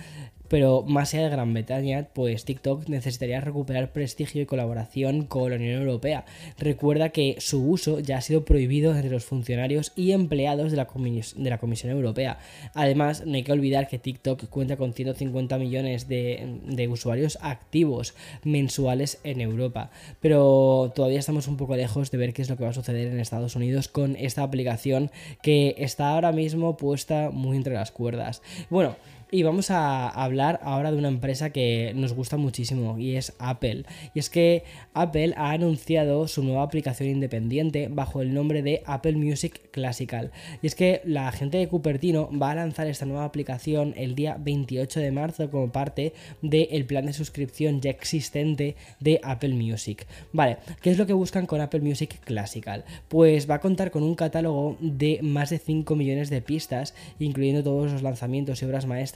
pero 0.48 0.82
más 0.82 1.12
allá 1.14 1.25
de 1.25 1.31
Gran 1.31 1.52
Bretaña, 1.52 2.08
pues 2.12 2.44
TikTok 2.44 2.88
necesitaría 2.88 3.40
recuperar 3.40 3.93
prestigio 3.93 4.43
y 4.43 4.46
colaboración 4.46 5.26
con 5.26 5.50
la 5.50 5.56
Unión 5.56 5.81
Europea. 5.81 6.25
Recuerda 6.58 7.10
que 7.10 7.37
su 7.38 7.69
uso 7.69 8.00
ya 8.00 8.19
ha 8.19 8.20
sido 8.20 8.44
prohibido 8.44 8.94
entre 8.94 9.10
los 9.10 9.25
funcionarios 9.25 9.93
y 9.96 10.12
empleados 10.12 10.70
de 10.70 10.76
la, 10.76 11.58
Comisión 11.58 11.93
Europea. 11.93 12.38
Además, 12.75 13.25
no 13.26 13.34
hay 13.34 13.43
que 13.43 13.52
olvidar 13.52 13.88
que 13.88 13.98
TikTok 13.98 14.48
cuenta 14.48 14.76
con 14.76 14.93
150 14.93 15.58
millones 15.58 16.08
de 16.08 16.88
usuarios 16.90 17.38
activos 17.43 18.14
mensuales 18.44 19.20
en 19.25 19.40
Europa. 19.40 19.90
Pero 20.20 20.93
todavía 20.94 21.19
estamos 21.19 21.48
un 21.48 21.56
poco 21.56 21.76
lejos 21.76 22.10
de 22.10 22.19
ver 22.19 22.32
qué 22.32 22.43
es 22.43 22.50
lo 22.50 22.56
que 22.56 22.64
va 22.64 22.70
a 22.70 22.75
suceder 22.75 23.08
en 23.08 23.20
Estados 23.20 23.56
Unidos 23.56 23.88
con 23.88 24.16
esta 24.16 24.43
aplicación 24.43 25.10
que 25.43 25.75
está 25.78 26.10
ahora 26.10 26.32
mismo 26.32 26.76
puesta 26.76 27.31
muy 27.32 27.56
entre 27.56 27.75
las 27.75 27.93
cuerdas. 27.93 28.43
Bueno, 28.70 28.96
y 29.31 29.43
vamos 29.43 29.73
a 29.73 30.08
hablar 30.08 30.61
ahora 30.62 30.93
de 30.93 30.99
una 30.99 31.08
empresa 31.08 31.50
que 31.50 31.93
nos 31.96 32.12
gusta 32.12 32.37
muchísimo 32.37 32.96
y 32.96 33.17
es 33.17 33.32
Apple. 33.40 33.84
Y 34.14 34.20
es 34.20 34.31
que 34.31 34.62
Apple 34.94 35.34
ha 35.37 35.50
anunciado 35.50 36.28
su 36.28 36.44
nueva 36.44 36.62
aplicación 36.62 37.08
independiente 37.08 37.88
bajo 37.90 38.23
el 38.23 38.32
nombre 38.32 38.62
de 38.62 38.82
Apple 38.87 39.17
Music 39.17 39.70
Classical. 39.73 40.31
Y 40.62 40.69
es 40.69 40.76
que 40.76 41.00
la 41.05 41.32
gente 41.32 41.58
de 41.58 41.67
Cupertino 41.67 42.31
va 42.41 42.53
a 42.53 42.55
lanzar 42.55 42.86
esta 42.86 43.05
nueva 43.05 43.24
aplicación 43.24 43.94
el 43.96 44.15
día 44.15 44.36
28 44.39 45.00
de 45.00 45.10
marzo 45.10 45.50
como 45.50 45.72
parte 45.72 46.12
del 46.41 46.86
plan 46.86 47.06
de 47.06 47.12
suscripción 47.12 47.81
ya 47.81 47.91
existente 47.91 48.77
de 49.00 49.20
Apple 49.24 49.55
Music. 49.55 50.06
Vale, 50.32 50.58
¿qué 50.82 50.91
es 50.91 50.98
lo 50.98 51.06
que 51.06 51.12
buscan 51.12 51.46
con 51.46 51.60
Apple 51.60 51.81
Music 51.81 52.20
Classical? 52.20 52.84
Pues 53.08 53.50
va 53.50 53.56
a 53.56 53.60
contar 53.60 53.91
con 53.91 54.05
un 54.05 54.15
catálogo 54.15 54.77
de 54.81 55.19
más 55.22 55.50
de 55.50 55.58
5 55.58 55.96
millones 55.96 56.31
de 56.31 56.43
pistas, 56.43 56.94
incluyendo 57.19 57.65
todos 57.65 57.91
los 57.91 58.03
lanzamientos 58.03 58.62
y 58.62 58.67
obras 58.67 58.86
maestras 58.86 59.16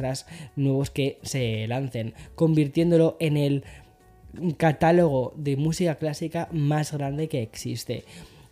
nuevos 0.57 0.91
que 0.91 1.19
se 1.23 1.67
lancen, 1.69 2.15
convirtiéndolo 2.35 3.17
en 3.21 3.37
el 3.37 3.65
catálogo 4.57 5.33
de 5.37 5.57
música 5.57 5.97
clásica 5.97 6.49
más 6.53 6.93
grande 6.93 7.29
que 7.29 7.43
existe. 7.43 8.05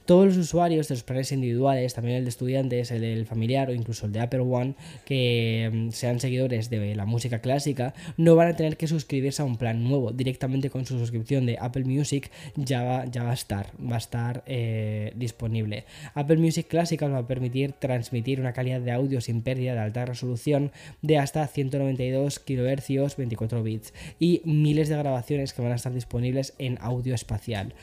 Todos 0.09 0.25
los 0.25 0.37
usuarios 0.39 0.89
de 0.89 0.95
los 0.95 1.05
planes 1.05 1.33
individuales, 1.33 1.93
también 1.93 2.17
el 2.17 2.25
de 2.25 2.31
estudiantes, 2.31 2.91
el 2.93 3.03
del 3.03 3.27
familiar 3.27 3.69
o 3.69 3.75
incluso 3.75 4.07
el 4.07 4.13
de 4.13 4.21
Apple 4.21 4.41
One, 4.41 4.75
que 5.05 5.71
mm, 5.71 5.91
sean 5.91 6.19
seguidores 6.19 6.71
de 6.71 6.95
la 6.95 7.05
música 7.05 7.41
clásica, 7.41 7.93
no 8.17 8.35
van 8.35 8.49
a 8.49 8.57
tener 8.57 8.79
que 8.79 8.87
suscribirse 8.87 9.43
a 9.43 9.45
un 9.45 9.59
plan 9.59 9.85
nuevo. 9.85 10.11
Directamente 10.11 10.71
con 10.71 10.87
su 10.87 10.99
suscripción 10.99 11.45
de 11.45 11.59
Apple 11.61 11.85
Music 11.85 12.31
ya 12.57 12.85
va, 12.85 13.05
ya 13.05 13.23
va 13.23 13.33
a 13.33 13.35
estar, 13.35 13.67
va 13.79 13.97
a 13.97 13.99
estar 13.99 14.45
eh, 14.47 15.13
disponible. 15.15 15.85
Apple 16.15 16.39
Music 16.39 16.69
Clásica 16.69 17.07
nos 17.07 17.17
va 17.17 17.25
a 17.25 17.27
permitir 17.27 17.73
transmitir 17.73 18.41
una 18.41 18.55
calidad 18.55 18.81
de 18.81 18.93
audio 18.93 19.21
sin 19.21 19.43
pérdida 19.43 19.75
de 19.75 19.81
alta 19.81 20.07
resolución 20.07 20.73
de 21.03 21.19
hasta 21.19 21.47
192 21.47 22.39
kHz 22.39 23.15
24 23.15 23.63
bits 23.63 23.93
y 24.19 24.41
miles 24.47 24.89
de 24.89 24.97
grabaciones 24.97 25.53
que 25.53 25.61
van 25.61 25.73
a 25.73 25.77
estar 25.77 25.93
disponibles 25.93 26.55
en 26.57 26.79
audio 26.81 27.15
espacial. 27.15 27.75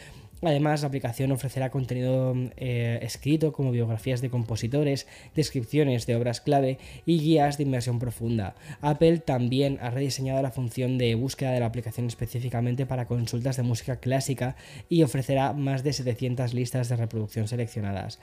Además, 0.46 0.82
la 0.82 0.88
aplicación 0.88 1.32
ofrecerá 1.32 1.72
contenido 1.72 2.34
eh, 2.58 3.00
escrito 3.02 3.52
como 3.52 3.72
biografías 3.72 4.22
de 4.22 4.30
compositores, 4.30 5.08
descripciones 5.34 6.06
de 6.06 6.16
obras 6.16 6.42
clave 6.42 6.78
y 7.06 7.20
guías 7.20 7.58
de 7.58 7.64
inmersión 7.64 8.00
profunda. 8.00 8.56
Apple 8.82 9.20
también 9.20 9.80
ha 9.82 9.90
rediseñado 9.90 10.42
la 10.42 10.52
función 10.52 10.98
de 10.98 11.16
búsqueda 11.16 11.52
de 11.52 11.60
la 11.60 11.66
aplicación 11.66 12.08
específicamente 12.08 12.86
para 12.86 13.08
consultas 13.08 13.58
de 13.58 13.64
música 13.64 14.00
clásica 14.00 14.56
y 14.90 15.04
ofrecerá 15.04 15.54
más 15.54 15.84
de 15.84 15.94
700 15.94 16.54
listas 16.54 16.90
de 16.90 16.96
reproducción 16.96 17.48
seleccionadas. 17.48 18.20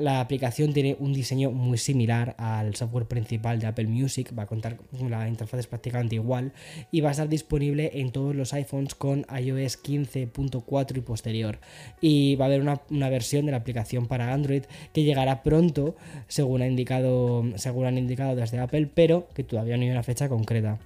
La 0.00 0.20
aplicación 0.20 0.72
tiene 0.72 0.96
un 0.98 1.12
diseño 1.12 1.50
muy 1.50 1.78
similar 1.78 2.34
al 2.38 2.74
software 2.74 3.06
principal 3.06 3.58
de 3.58 3.66
Apple 3.66 3.86
Music, 3.86 4.32
va 4.36 4.44
a 4.44 4.46
contar 4.46 4.76
con 4.76 5.10
la 5.10 5.28
interfaz 5.28 5.60
es 5.60 5.66
prácticamente 5.66 6.14
igual 6.16 6.52
y 6.90 7.00
va 7.00 7.08
a 7.08 7.12
estar 7.12 7.28
disponible 7.28 7.90
en 7.94 8.10
todos 8.10 8.34
los 8.34 8.52
iPhones 8.52 8.94
con 8.94 9.26
iOS 9.30 9.82
15.4 9.82 10.96
y 10.96 11.00
posterior. 11.00 11.58
Y 12.00 12.36
va 12.36 12.46
a 12.46 12.48
haber 12.48 12.60
una, 12.60 12.80
una, 12.90 13.08
versión 13.10 13.46
de 13.46 13.52
la 13.52 13.58
aplicación 13.58 14.06
para 14.06 14.32
Android 14.32 14.64
que 14.92 15.04
llegará 15.04 15.42
pronto, 15.42 15.96
según, 16.28 16.62
indicado, 16.62 17.44
según 17.56 17.86
han 17.86 17.98
indicado 17.98 18.34
desde 18.36 18.58
Apple, 18.58 18.88
pero 18.94 19.28
que 19.34 19.44
todavía 19.44 19.76
no 19.76 19.82
hay 19.82 19.90
una 19.90 20.02
fecha 20.02 20.28
concreta. 20.28 20.78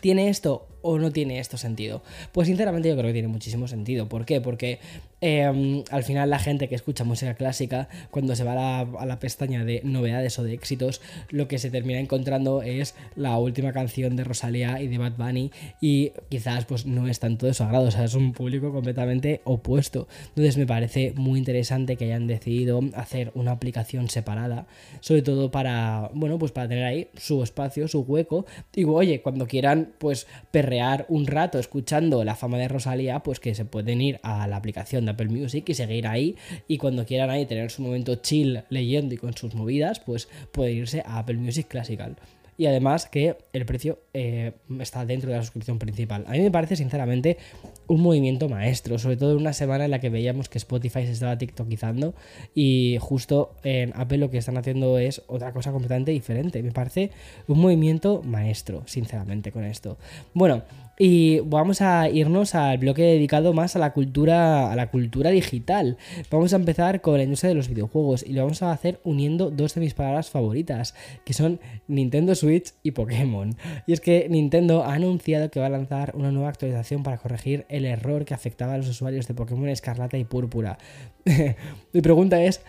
¿Tiene 0.00 0.28
esto 0.28 0.68
o 0.82 0.98
no 0.98 1.10
tiene 1.10 1.38
esto 1.38 1.56
sentido? 1.56 2.02
Pues 2.32 2.48
sinceramente 2.48 2.88
yo 2.88 2.94
creo 2.96 3.08
que 3.08 3.12
tiene 3.12 3.28
muchísimo 3.28 3.68
sentido. 3.68 4.08
¿Por 4.08 4.24
qué? 4.24 4.40
Porque 4.40 4.78
em, 5.20 5.82
al 5.90 6.04
final 6.04 6.30
la 6.30 6.38
gente 6.38 6.68
que 6.68 6.74
escucha 6.74 7.04
música 7.04 7.34
clásica, 7.34 7.88
cuando 8.10 8.36
se 8.36 8.44
va 8.44 8.80
a 8.80 9.06
la, 9.06 9.18
pestaña 9.18 9.64
de 9.64 9.80
novedades 9.84 10.38
o 10.38 10.44
de 10.44 10.54
éxitos, 10.54 11.00
lo 11.30 11.48
que 11.48 11.58
se 11.58 11.70
termina 11.70 11.98
encontrando 11.98 12.62
es 12.62 12.94
la 13.16 13.36
última 13.38 13.72
canción 13.72 14.16
de 14.16 14.24
Rosalía 14.24 14.80
y 14.80 14.88
de 14.88 14.98
Bad 14.98 15.16
Bunny 15.16 15.50
y 15.80 16.12
quizás 16.28 16.64
pues 16.64 16.86
no 16.86 17.08
es 17.08 17.18
tanto 17.18 17.46
de 17.46 17.54
su 17.54 17.64
agrado, 17.64 17.86
o 17.86 17.90
sea, 17.90 18.04
es 18.04 18.14
un 18.14 18.32
público 18.32 18.72
completamente 18.72 19.40
opuesto. 19.44 20.06
Entonces 20.28 20.56
me 20.56 20.66
parece 20.66 21.12
muy 21.16 21.38
interesante 21.38 21.96
que 21.96 22.04
hayan 22.04 22.26
decidido 22.26 22.80
hacer 22.94 23.32
una 23.34 23.52
aplicación 23.52 24.08
separada, 24.08 24.66
sobre 25.00 25.22
todo 25.22 25.50
para, 25.50 26.10
bueno, 26.14 26.38
pues 26.38 26.52
para 26.52 26.68
tener 26.68 26.84
ahí 26.84 27.08
su 27.16 27.42
espacio, 27.42 27.88
su 27.88 28.00
hueco. 28.00 28.46
Digo, 28.72 28.94
oye, 28.94 29.20
cuando 29.20 29.46
quieran 29.46 29.92
pues 29.98 30.26
perrear 30.68 31.06
un 31.08 31.26
rato 31.26 31.58
escuchando 31.58 32.22
la 32.24 32.34
fama 32.34 32.58
de 32.58 32.68
Rosalía, 32.68 33.20
pues 33.20 33.40
que 33.40 33.54
se 33.54 33.64
pueden 33.64 34.02
ir 34.02 34.20
a 34.22 34.46
la 34.46 34.56
aplicación 34.56 35.06
de 35.06 35.12
Apple 35.12 35.28
Music 35.30 35.66
y 35.66 35.72
seguir 35.72 36.06
ahí. 36.06 36.36
Y 36.66 36.76
cuando 36.76 37.06
quieran 37.06 37.30
ahí 37.30 37.46
tener 37.46 37.70
su 37.70 37.80
momento 37.80 38.16
chill 38.16 38.64
leyendo 38.68 39.14
y 39.14 39.16
con 39.16 39.34
sus 39.34 39.54
movidas, 39.54 39.98
pues 40.00 40.28
pueden 40.52 40.76
irse 40.76 41.02
a 41.06 41.20
Apple 41.20 41.38
Music 41.38 41.68
Classical 41.68 42.16
y 42.58 42.66
además 42.66 43.06
que 43.06 43.36
el 43.52 43.64
precio 43.64 44.00
eh, 44.12 44.52
está 44.80 45.06
dentro 45.06 45.30
de 45.30 45.36
la 45.36 45.42
suscripción 45.42 45.78
principal. 45.78 46.24
A 46.26 46.32
mí 46.32 46.40
me 46.40 46.50
parece 46.50 46.74
sinceramente 46.76 47.38
un 47.86 48.02
movimiento 48.02 48.48
maestro, 48.48 48.98
sobre 48.98 49.16
todo 49.16 49.30
en 49.30 49.38
una 49.38 49.52
semana 49.52 49.84
en 49.84 49.92
la 49.92 50.00
que 50.00 50.10
veíamos 50.10 50.48
que 50.48 50.58
Spotify 50.58 51.06
se 51.06 51.12
estaba 51.12 51.38
tiktokizando 51.38 52.14
y 52.54 52.98
justo 53.00 53.54
en 53.62 53.92
Apple 53.94 54.18
lo 54.18 54.30
que 54.30 54.38
están 54.38 54.58
haciendo 54.58 54.98
es 54.98 55.22
otra 55.28 55.52
cosa 55.52 55.70
completamente 55.70 56.10
diferente. 56.10 56.62
Me 56.62 56.72
parece 56.72 57.12
un 57.46 57.60
movimiento 57.60 58.22
maestro, 58.24 58.82
sinceramente, 58.86 59.52
con 59.52 59.64
esto. 59.64 59.96
Bueno, 60.34 60.64
y 60.98 61.40
vamos 61.40 61.80
a 61.80 62.08
irnos 62.08 62.54
al 62.54 62.78
bloque 62.78 63.02
dedicado 63.02 63.52
más 63.52 63.76
a 63.76 63.78
la 63.78 63.92
cultura, 63.92 64.72
a 64.72 64.76
la 64.76 64.90
cultura 64.90 65.30
digital. 65.30 65.96
Vamos 66.30 66.52
a 66.52 66.56
empezar 66.56 67.00
con 67.00 67.16
la 67.16 67.22
industria 67.22 67.50
de 67.50 67.54
los 67.54 67.68
videojuegos 67.68 68.24
y 68.26 68.32
lo 68.32 68.42
vamos 68.42 68.62
a 68.62 68.72
hacer 68.72 69.00
uniendo 69.04 69.50
dos 69.50 69.74
de 69.74 69.80
mis 69.80 69.94
palabras 69.94 70.30
favoritas, 70.30 70.94
que 71.24 71.32
son 71.32 71.60
Nintendo 71.86 72.34
Switch 72.34 72.72
y 72.82 72.90
Pokémon. 72.90 73.56
Y 73.86 73.92
es 73.92 74.00
que 74.00 74.26
Nintendo 74.28 74.82
ha 74.82 74.94
anunciado 74.94 75.50
que 75.50 75.60
va 75.60 75.66
a 75.66 75.70
lanzar 75.70 76.12
una 76.16 76.32
nueva 76.32 76.48
actualización 76.48 77.02
para 77.02 77.18
corregir 77.18 77.64
el 77.68 77.84
error 77.84 78.24
que 78.24 78.34
afectaba 78.34 78.74
a 78.74 78.78
los 78.78 78.88
usuarios 78.88 79.28
de 79.28 79.34
Pokémon 79.34 79.68
Escarlata 79.68 80.18
y 80.18 80.24
Púrpura. 80.24 80.78
Mi 81.92 82.00
pregunta 82.00 82.42
es, 82.42 82.60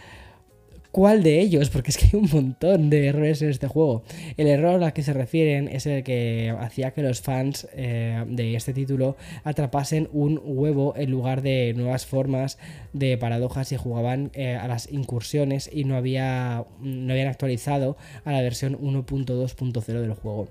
cuál 0.91 1.23
de 1.23 1.39
ellos, 1.39 1.69
porque 1.73 1.91
es 1.91 1.97
que 1.97 2.05
hay 2.05 2.21
un 2.21 2.29
montón 2.31 2.89
de 2.89 3.07
errores 3.07 3.41
en 3.41 3.49
este 3.49 3.67
juego. 3.67 4.03
El 4.37 4.47
error 4.47 4.83
al 4.83 4.93
que 4.93 5.03
se 5.03 5.13
refieren 5.13 5.67
es 5.67 5.85
el 5.85 6.03
que 6.03 6.55
hacía 6.59 6.91
que 6.91 7.01
los 7.01 7.21
fans 7.21 7.67
eh, 7.73 8.23
de 8.27 8.55
este 8.55 8.73
título 8.73 9.15
atrapasen 9.43 10.09
un 10.11 10.41
huevo 10.43 10.93
en 10.95 11.11
lugar 11.11 11.41
de 11.41 11.73
nuevas 11.75 12.05
formas 12.05 12.57
de 12.93 13.17
paradojas 13.17 13.71
y 13.71 13.77
jugaban 13.77 14.31
eh, 14.33 14.55
a 14.55 14.67
las 14.67 14.91
incursiones 14.91 15.69
y 15.71 15.83
no, 15.83 15.95
había, 15.95 16.65
no 16.81 17.13
habían 17.13 17.27
actualizado 17.27 17.97
a 18.25 18.31
la 18.31 18.41
versión 18.41 18.77
1.2.0 18.79 19.85
del 19.85 20.13
juego. 20.13 20.47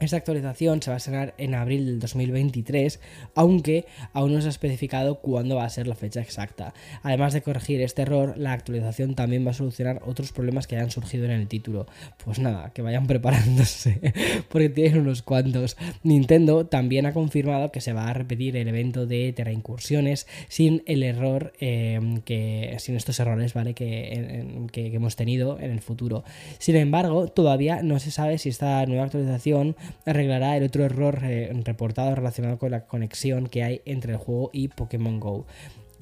Esta 0.00 0.16
actualización 0.16 0.80
se 0.80 0.90
va 0.90 0.94
a 0.94 0.96
estrenar 0.96 1.34
en 1.36 1.54
abril 1.54 1.84
del 1.84 2.00
2023, 2.00 3.00
aunque 3.34 3.84
aún 4.14 4.32
no 4.32 4.40
se 4.40 4.46
ha 4.46 4.50
especificado 4.50 5.20
cuándo 5.20 5.56
va 5.56 5.64
a 5.64 5.70
ser 5.70 5.86
la 5.86 5.94
fecha 5.94 6.22
exacta. 6.22 6.72
Además 7.02 7.34
de 7.34 7.42
corregir 7.42 7.82
este 7.82 8.02
error, 8.02 8.38
la 8.38 8.54
actualización 8.54 9.14
también 9.14 9.46
va 9.46 9.50
a 9.50 9.54
solucionar 9.54 10.00
otros 10.06 10.32
problemas 10.32 10.66
que 10.66 10.76
hayan 10.76 10.90
surgido 10.90 11.26
en 11.26 11.32
el 11.32 11.48
título. 11.48 11.86
Pues 12.24 12.38
nada, 12.38 12.70
que 12.72 12.80
vayan 12.80 13.06
preparándose, 13.10 14.00
porque 14.48 14.70
tienen 14.70 15.02
unos 15.02 15.20
cuantos. 15.20 15.76
Nintendo 16.02 16.66
también 16.66 17.04
ha 17.04 17.12
confirmado 17.12 17.70
que 17.70 17.82
se 17.82 17.92
va 17.92 18.08
a 18.08 18.14
repetir 18.14 18.56
el 18.56 18.68
evento 18.68 19.04
de 19.04 19.34
Terra 19.34 19.52
Incursiones 19.52 20.26
sin 20.48 20.82
el 20.86 21.02
error 21.02 21.52
em, 21.60 22.22
que. 22.22 22.74
sin 22.78 22.96
estos 22.96 23.20
errores, 23.20 23.52
¿vale? 23.52 23.74
Que, 23.74 24.66
que 24.72 24.86
hemos 24.86 25.16
tenido 25.16 25.58
en 25.60 25.72
el 25.72 25.80
futuro. 25.82 26.24
Sin 26.58 26.76
embargo, 26.76 27.28
todavía 27.28 27.82
no 27.82 27.98
se 27.98 28.10
sabe 28.10 28.38
si 28.38 28.48
esta 28.48 28.86
nueva 28.86 29.04
actualización 29.04 29.76
arreglará 30.06 30.56
el 30.56 30.64
otro 30.64 30.84
error 30.84 31.20
eh, 31.22 31.50
reportado 31.64 32.14
relacionado 32.14 32.58
con 32.58 32.70
la 32.70 32.86
conexión 32.86 33.46
que 33.48 33.62
hay 33.62 33.82
entre 33.84 34.12
el 34.12 34.18
juego 34.18 34.50
y 34.52 34.68
Pokémon 34.68 35.20
Go. 35.20 35.46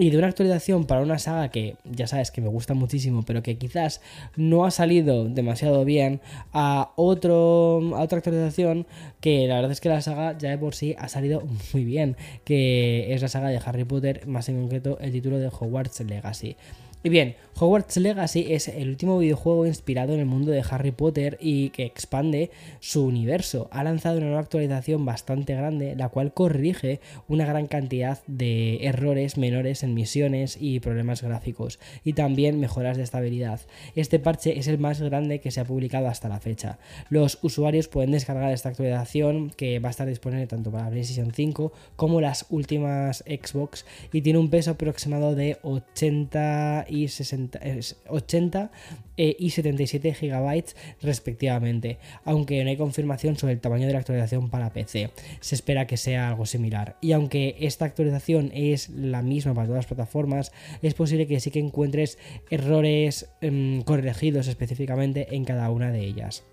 Y 0.00 0.10
de 0.10 0.18
una 0.18 0.28
actualización 0.28 0.86
para 0.86 1.00
una 1.00 1.18
saga 1.18 1.50
que 1.50 1.74
ya 1.84 2.06
sabes 2.06 2.30
que 2.30 2.40
me 2.40 2.46
gusta 2.46 2.72
muchísimo, 2.72 3.24
pero 3.24 3.42
que 3.42 3.58
quizás 3.58 4.00
no 4.36 4.64
ha 4.64 4.70
salido 4.70 5.28
demasiado 5.28 5.84
bien, 5.84 6.20
a, 6.52 6.92
otro, 6.94 7.80
a 7.96 8.02
otra 8.02 8.18
actualización 8.18 8.86
que 9.20 9.48
la 9.48 9.56
verdad 9.56 9.72
es 9.72 9.80
que 9.80 9.88
la 9.88 10.00
saga 10.00 10.38
ya 10.38 10.50
de 10.50 10.58
por 10.58 10.76
sí 10.76 10.94
ha 10.98 11.08
salido 11.08 11.42
muy 11.72 11.84
bien, 11.84 12.16
que 12.44 13.12
es 13.12 13.22
la 13.22 13.28
saga 13.28 13.48
de 13.48 13.60
Harry 13.64 13.82
Potter, 13.82 14.24
más 14.28 14.48
en 14.48 14.60
concreto 14.60 14.98
el 15.00 15.10
título 15.10 15.40
de 15.40 15.48
Hogwarts 15.48 15.98
Legacy. 15.98 16.56
Y 17.04 17.10
bien, 17.10 17.36
Hogwarts 17.60 17.96
Legacy 17.96 18.52
es 18.52 18.66
el 18.66 18.88
último 18.88 19.18
videojuego 19.18 19.66
inspirado 19.66 20.14
en 20.14 20.20
el 20.20 20.26
mundo 20.26 20.50
de 20.50 20.64
Harry 20.68 20.90
Potter 20.90 21.38
y 21.40 21.70
que 21.70 21.84
expande 21.84 22.50
su 22.80 23.04
universo. 23.04 23.68
Ha 23.70 23.84
lanzado 23.84 24.18
una 24.18 24.26
nueva 24.26 24.40
actualización 24.42 25.04
bastante 25.04 25.54
grande, 25.54 25.94
la 25.96 26.08
cual 26.08 26.32
corrige 26.32 27.00
una 27.28 27.46
gran 27.46 27.66
cantidad 27.66 28.18
de 28.26 28.86
errores 28.86 29.38
menores 29.38 29.84
en 29.84 29.94
misiones 29.94 30.56
y 30.60 30.80
problemas 30.80 31.22
gráficos, 31.22 31.78
y 32.02 32.14
también 32.14 32.58
mejoras 32.58 32.96
de 32.96 33.04
estabilidad. 33.04 33.60
Este 33.94 34.18
parche 34.18 34.58
es 34.58 34.66
el 34.66 34.78
más 34.78 35.00
grande 35.00 35.40
que 35.40 35.52
se 35.52 35.60
ha 35.60 35.64
publicado 35.64 36.08
hasta 36.08 36.28
la 36.28 36.40
fecha. 36.40 36.78
Los 37.10 37.38
usuarios 37.42 37.86
pueden 37.86 38.10
descargar 38.10 38.52
esta 38.52 38.70
actualización 38.70 39.50
que 39.50 39.78
va 39.78 39.88
a 39.88 39.90
estar 39.90 40.08
disponible 40.08 40.48
tanto 40.48 40.72
para 40.72 40.90
PlayStation 40.90 41.32
5 41.32 41.72
como 41.96 42.20
las 42.20 42.46
últimas 42.50 43.24
Xbox 43.26 43.84
y 44.12 44.22
tiene 44.22 44.38
un 44.40 44.50
peso 44.50 44.72
aproximado 44.72 45.34
de 45.36 45.58
80 45.62 46.86
y 46.88 47.08
60, 47.08 47.60
80 48.08 48.70
eh, 49.16 49.36
y 49.38 49.50
77 49.50 50.14
gigabytes 50.14 50.76
respectivamente, 51.02 51.98
aunque 52.24 52.62
no 52.62 52.70
hay 52.70 52.76
confirmación 52.76 53.36
sobre 53.36 53.54
el 53.54 53.60
tamaño 53.60 53.86
de 53.86 53.92
la 53.92 53.98
actualización 53.98 54.50
para 54.50 54.72
PC. 54.72 55.10
Se 55.40 55.54
espera 55.54 55.86
que 55.86 55.96
sea 55.96 56.28
algo 56.28 56.46
similar. 56.46 56.96
Y 57.00 57.12
aunque 57.12 57.56
esta 57.60 57.84
actualización 57.84 58.50
es 58.54 58.88
la 58.90 59.22
misma 59.22 59.54
para 59.54 59.66
todas 59.66 59.80
las 59.80 59.86
plataformas, 59.86 60.52
es 60.82 60.94
posible 60.94 61.26
que 61.26 61.40
sí 61.40 61.50
que 61.50 61.58
encuentres 61.58 62.18
errores 62.50 63.28
em, 63.40 63.82
corregidos 63.82 64.48
específicamente 64.48 65.34
en 65.34 65.44
cada 65.44 65.70
una 65.70 65.90
de 65.90 66.00
ellas. 66.00 66.44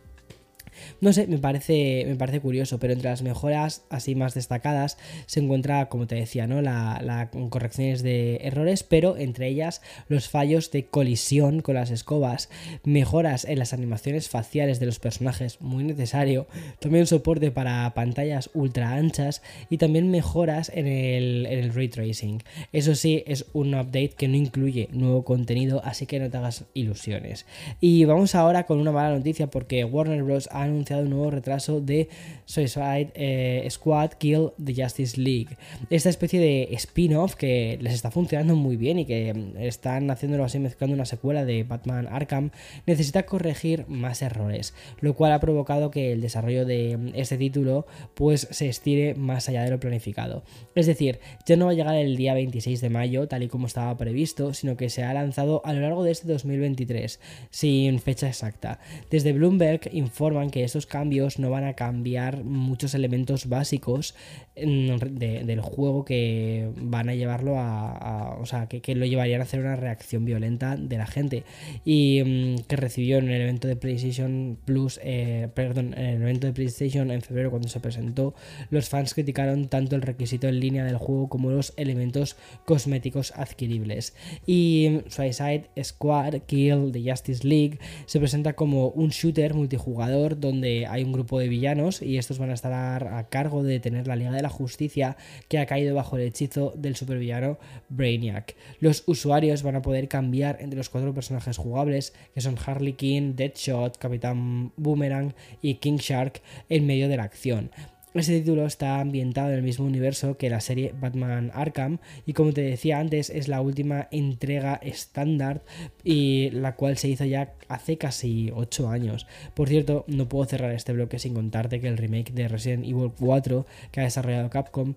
No 1.01 1.13
sé, 1.13 1.27
me 1.27 1.37
parece, 1.37 2.05
me 2.07 2.15
parece 2.15 2.39
curioso, 2.39 2.79
pero 2.79 2.93
entre 2.93 3.09
las 3.09 3.21
mejoras 3.21 3.85
así 3.89 4.15
más 4.15 4.33
destacadas 4.33 4.97
se 5.25 5.39
encuentra, 5.39 5.89
como 5.89 6.07
te 6.07 6.15
decía, 6.15 6.47
¿no? 6.47 6.61
La, 6.61 7.01
la, 7.03 7.29
correcciones 7.49 8.03
de 8.03 8.37
errores, 8.37 8.83
pero 8.83 9.17
entre 9.17 9.47
ellas 9.47 9.81
los 10.07 10.29
fallos 10.29 10.71
de 10.71 10.85
colisión 10.85 11.61
con 11.61 11.75
las 11.75 11.91
escobas, 11.91 12.49
mejoras 12.83 13.45
en 13.45 13.59
las 13.59 13.73
animaciones 13.73 14.29
faciales 14.29 14.79
de 14.79 14.85
los 14.85 14.99
personajes, 14.99 15.61
muy 15.61 15.83
necesario, 15.83 16.47
también 16.79 17.07
soporte 17.07 17.51
para 17.51 17.93
pantallas 17.93 18.49
ultra 18.53 18.93
anchas 18.93 19.41
y 19.69 19.77
también 19.77 20.09
mejoras 20.09 20.71
en 20.73 20.87
el, 20.87 21.45
en 21.45 21.59
el 21.59 21.73
ray 21.73 21.89
tracing. 21.89 22.43
Eso 22.71 22.95
sí, 22.95 23.23
es 23.27 23.45
un 23.53 23.73
update 23.75 24.13
que 24.17 24.27
no 24.27 24.35
incluye 24.35 24.89
nuevo 24.91 25.23
contenido, 25.23 25.81
así 25.83 26.05
que 26.05 26.19
no 26.19 26.29
te 26.29 26.37
hagas 26.37 26.65
ilusiones. 26.73 27.45
Y 27.81 28.05
vamos 28.05 28.35
ahora 28.35 28.65
con 28.65 28.79
una 28.79 28.91
mala 28.91 29.17
noticia 29.17 29.47
porque 29.47 29.83
Warner 29.83 30.23
Bros. 30.23 30.49
ha 30.51 30.67
anunciado 30.75 31.03
un 31.03 31.09
nuevo 31.09 31.31
retraso 31.31 31.81
de 31.81 32.09
Suicide 32.45 33.11
eh, 33.15 33.67
Squad 33.69 34.11
Kill 34.17 34.51
the 34.63 34.73
Justice 34.75 35.19
League. 35.19 35.57
Esta 35.89 36.09
especie 36.09 36.39
de 36.39 36.69
spin-off 36.75 37.35
que 37.35 37.77
les 37.81 37.93
está 37.93 38.11
funcionando 38.11 38.55
muy 38.55 38.77
bien 38.77 38.99
y 38.99 39.05
que 39.05 39.33
mm, 39.33 39.57
están 39.57 40.11
haciéndolo 40.11 40.43
así 40.43 40.59
mezclando 40.59 40.93
una 40.93 41.05
secuela 41.05 41.45
de 41.45 41.63
Batman 41.63 42.07
Arkham, 42.09 42.51
necesita 42.85 43.25
corregir 43.25 43.85
más 43.87 44.21
errores, 44.21 44.73
lo 44.99 45.15
cual 45.15 45.31
ha 45.31 45.39
provocado 45.39 45.91
que 45.91 46.11
el 46.11 46.21
desarrollo 46.21 46.65
de 46.65 46.97
mm, 46.97 47.11
este 47.15 47.37
título 47.37 47.87
pues 48.13 48.47
se 48.51 48.67
estire 48.67 49.15
más 49.15 49.49
allá 49.49 49.63
de 49.63 49.71
lo 49.71 49.79
planificado. 49.79 50.43
Es 50.75 50.85
decir, 50.85 51.19
ya 51.45 51.55
no 51.55 51.65
va 51.65 51.71
a 51.71 51.75
llegar 51.75 51.95
el 51.95 52.17
día 52.17 52.33
26 52.33 52.81
de 52.81 52.89
mayo 52.89 53.27
tal 53.27 53.43
y 53.43 53.47
como 53.47 53.67
estaba 53.67 53.97
previsto, 53.97 54.53
sino 54.53 54.77
que 54.77 54.89
se 54.89 55.03
ha 55.03 55.13
lanzado 55.13 55.61
a 55.65 55.73
lo 55.73 55.81
largo 55.81 56.03
de 56.03 56.11
este 56.11 56.27
2023, 56.27 57.19
sin 57.49 57.99
fecha 57.99 58.27
exacta. 58.27 58.79
Desde 59.09 59.33
Bloomberg 59.33 59.89
informan 59.93 60.49
que 60.55 60.63
que 60.63 60.63
estos 60.63 60.85
cambios 60.85 61.37
no 61.37 61.49
van 61.49 61.65
a 61.65 61.73
cambiar 61.73 62.45
muchos 62.45 62.93
elementos 62.93 63.49
básicos 63.49 64.15
del 64.55 65.59
juego 65.59 66.05
que 66.05 66.71
van 66.77 67.09
a 67.09 67.13
llevarlo 67.13 67.59
a, 67.59 68.37
o 68.39 68.45
sea, 68.45 68.67
que, 68.67 68.95
lo 68.95 69.05
llevarían 69.05 69.41
a 69.41 69.43
hacer 69.43 69.59
una 69.59 69.75
reacción 69.75 70.23
violenta 70.23 70.77
de 70.77 70.97
la 70.97 71.07
gente 71.07 71.43
y 71.83 72.21
mm, 72.23 72.63
que 72.69 72.77
recibió 72.77 73.17
en 73.17 73.29
el 73.29 73.41
evento 73.41 73.67
de 73.67 73.75
PlayStation 73.75 74.57
Plus, 74.63 74.97
eh, 75.03 75.49
perdón, 75.53 75.93
en 75.97 76.05
el 76.05 76.21
evento 76.21 76.47
de 76.47 76.53
PlayStation 76.53 77.11
en 77.11 77.21
febrero 77.21 77.49
cuando 77.49 77.67
se 77.67 77.81
presentó, 77.81 78.33
los 78.69 78.87
fans 78.87 79.13
criticaron 79.13 79.67
tanto 79.67 79.97
el 79.97 80.03
requisito 80.03 80.47
en 80.47 80.61
línea 80.61 80.85
del 80.85 80.95
juego 80.95 81.27
como 81.27 81.51
los 81.51 81.73
elementos 81.75 82.37
cosméticos 82.63 83.33
adquiribles. 83.35 84.15
Y 84.45 84.87
mm, 84.89 85.09
Suicide 85.09 85.65
Squad 85.83 86.43
Kill 86.45 86.93
the 86.93 87.11
Justice 87.11 87.45
League 87.45 87.77
se 88.05 88.19
presenta 88.19 88.53
como 88.53 88.87
un 88.87 89.09
shooter 89.09 89.53
multijugador 89.53 90.39
donde 90.45 90.87
hay 90.87 91.03
un 91.03 91.11
grupo 91.11 91.39
de 91.39 91.49
villanos 91.49 92.01
y 92.01 92.17
estos 92.17 92.39
van 92.39 92.49
a 92.49 92.53
estar 92.53 92.73
a 93.07 93.29
cargo 93.29 93.63
de 93.63 93.79
tener 93.79 94.07
la 94.07 94.15
Liga 94.15 94.31
de 94.31 94.41
la 94.41 94.49
Justicia 94.49 95.17
que 95.47 95.59
ha 95.59 95.65
caído 95.65 95.95
bajo 95.95 96.17
el 96.17 96.23
hechizo 96.23 96.73
del 96.75 96.95
supervillano 96.95 97.57
Brainiac. 97.89 98.55
Los 98.79 99.03
usuarios 99.07 99.63
van 99.63 99.75
a 99.75 99.81
poder 99.81 100.07
cambiar 100.07 100.57
entre 100.59 100.77
los 100.77 100.89
cuatro 100.89 101.13
personajes 101.13 101.57
jugables 101.57 102.13
que 102.33 102.41
son 102.41 102.57
Harley 102.63 102.93
Quinn, 102.93 103.35
Deadshot, 103.35 103.97
Capitán 103.97 104.71
Boomerang 104.77 105.33
y 105.61 105.75
King 105.75 105.97
Shark 105.97 106.41
en 106.69 106.85
medio 106.85 107.09
de 107.09 107.17
la 107.17 107.23
acción. 107.23 107.71
Este 108.15 108.39
título 108.39 108.65
está 108.65 109.01
ambientado 109.01 109.49
en 109.49 109.55
el 109.55 109.61
mismo 109.61 109.85
universo 109.85 110.37
que 110.37 110.49
la 110.49 110.61
serie 110.61 110.93
Batman 110.97 111.51
Arkham 111.53 111.97
y 112.25 112.31
como 112.31 112.53
te 112.53 112.61
decía 112.61 112.99
antes 112.99 113.29
es 113.29 113.49
la 113.49 113.59
última 113.59 114.07
entrega 114.09 114.75
estándar 114.75 115.63
y 116.01 116.49
la 116.51 116.77
cual 116.77 116.97
se 116.97 117.09
hizo 117.09 117.25
ya 117.25 117.55
hace 117.67 117.97
casi 117.97 118.53
8 118.55 118.87
años. 118.87 119.27
Por 119.53 119.67
cierto, 119.67 120.05
no 120.07 120.29
puedo 120.29 120.45
cerrar 120.45 120.71
este 120.71 120.93
bloque 120.93 121.19
sin 121.19 121.33
contarte 121.33 121.81
que 121.81 121.89
el 121.89 121.97
remake 121.97 122.31
de 122.31 122.47
Resident 122.47 122.85
Evil 122.85 123.11
4 123.19 123.65
que 123.91 123.99
ha 123.99 124.03
desarrollado 124.03 124.49
Capcom 124.49 124.93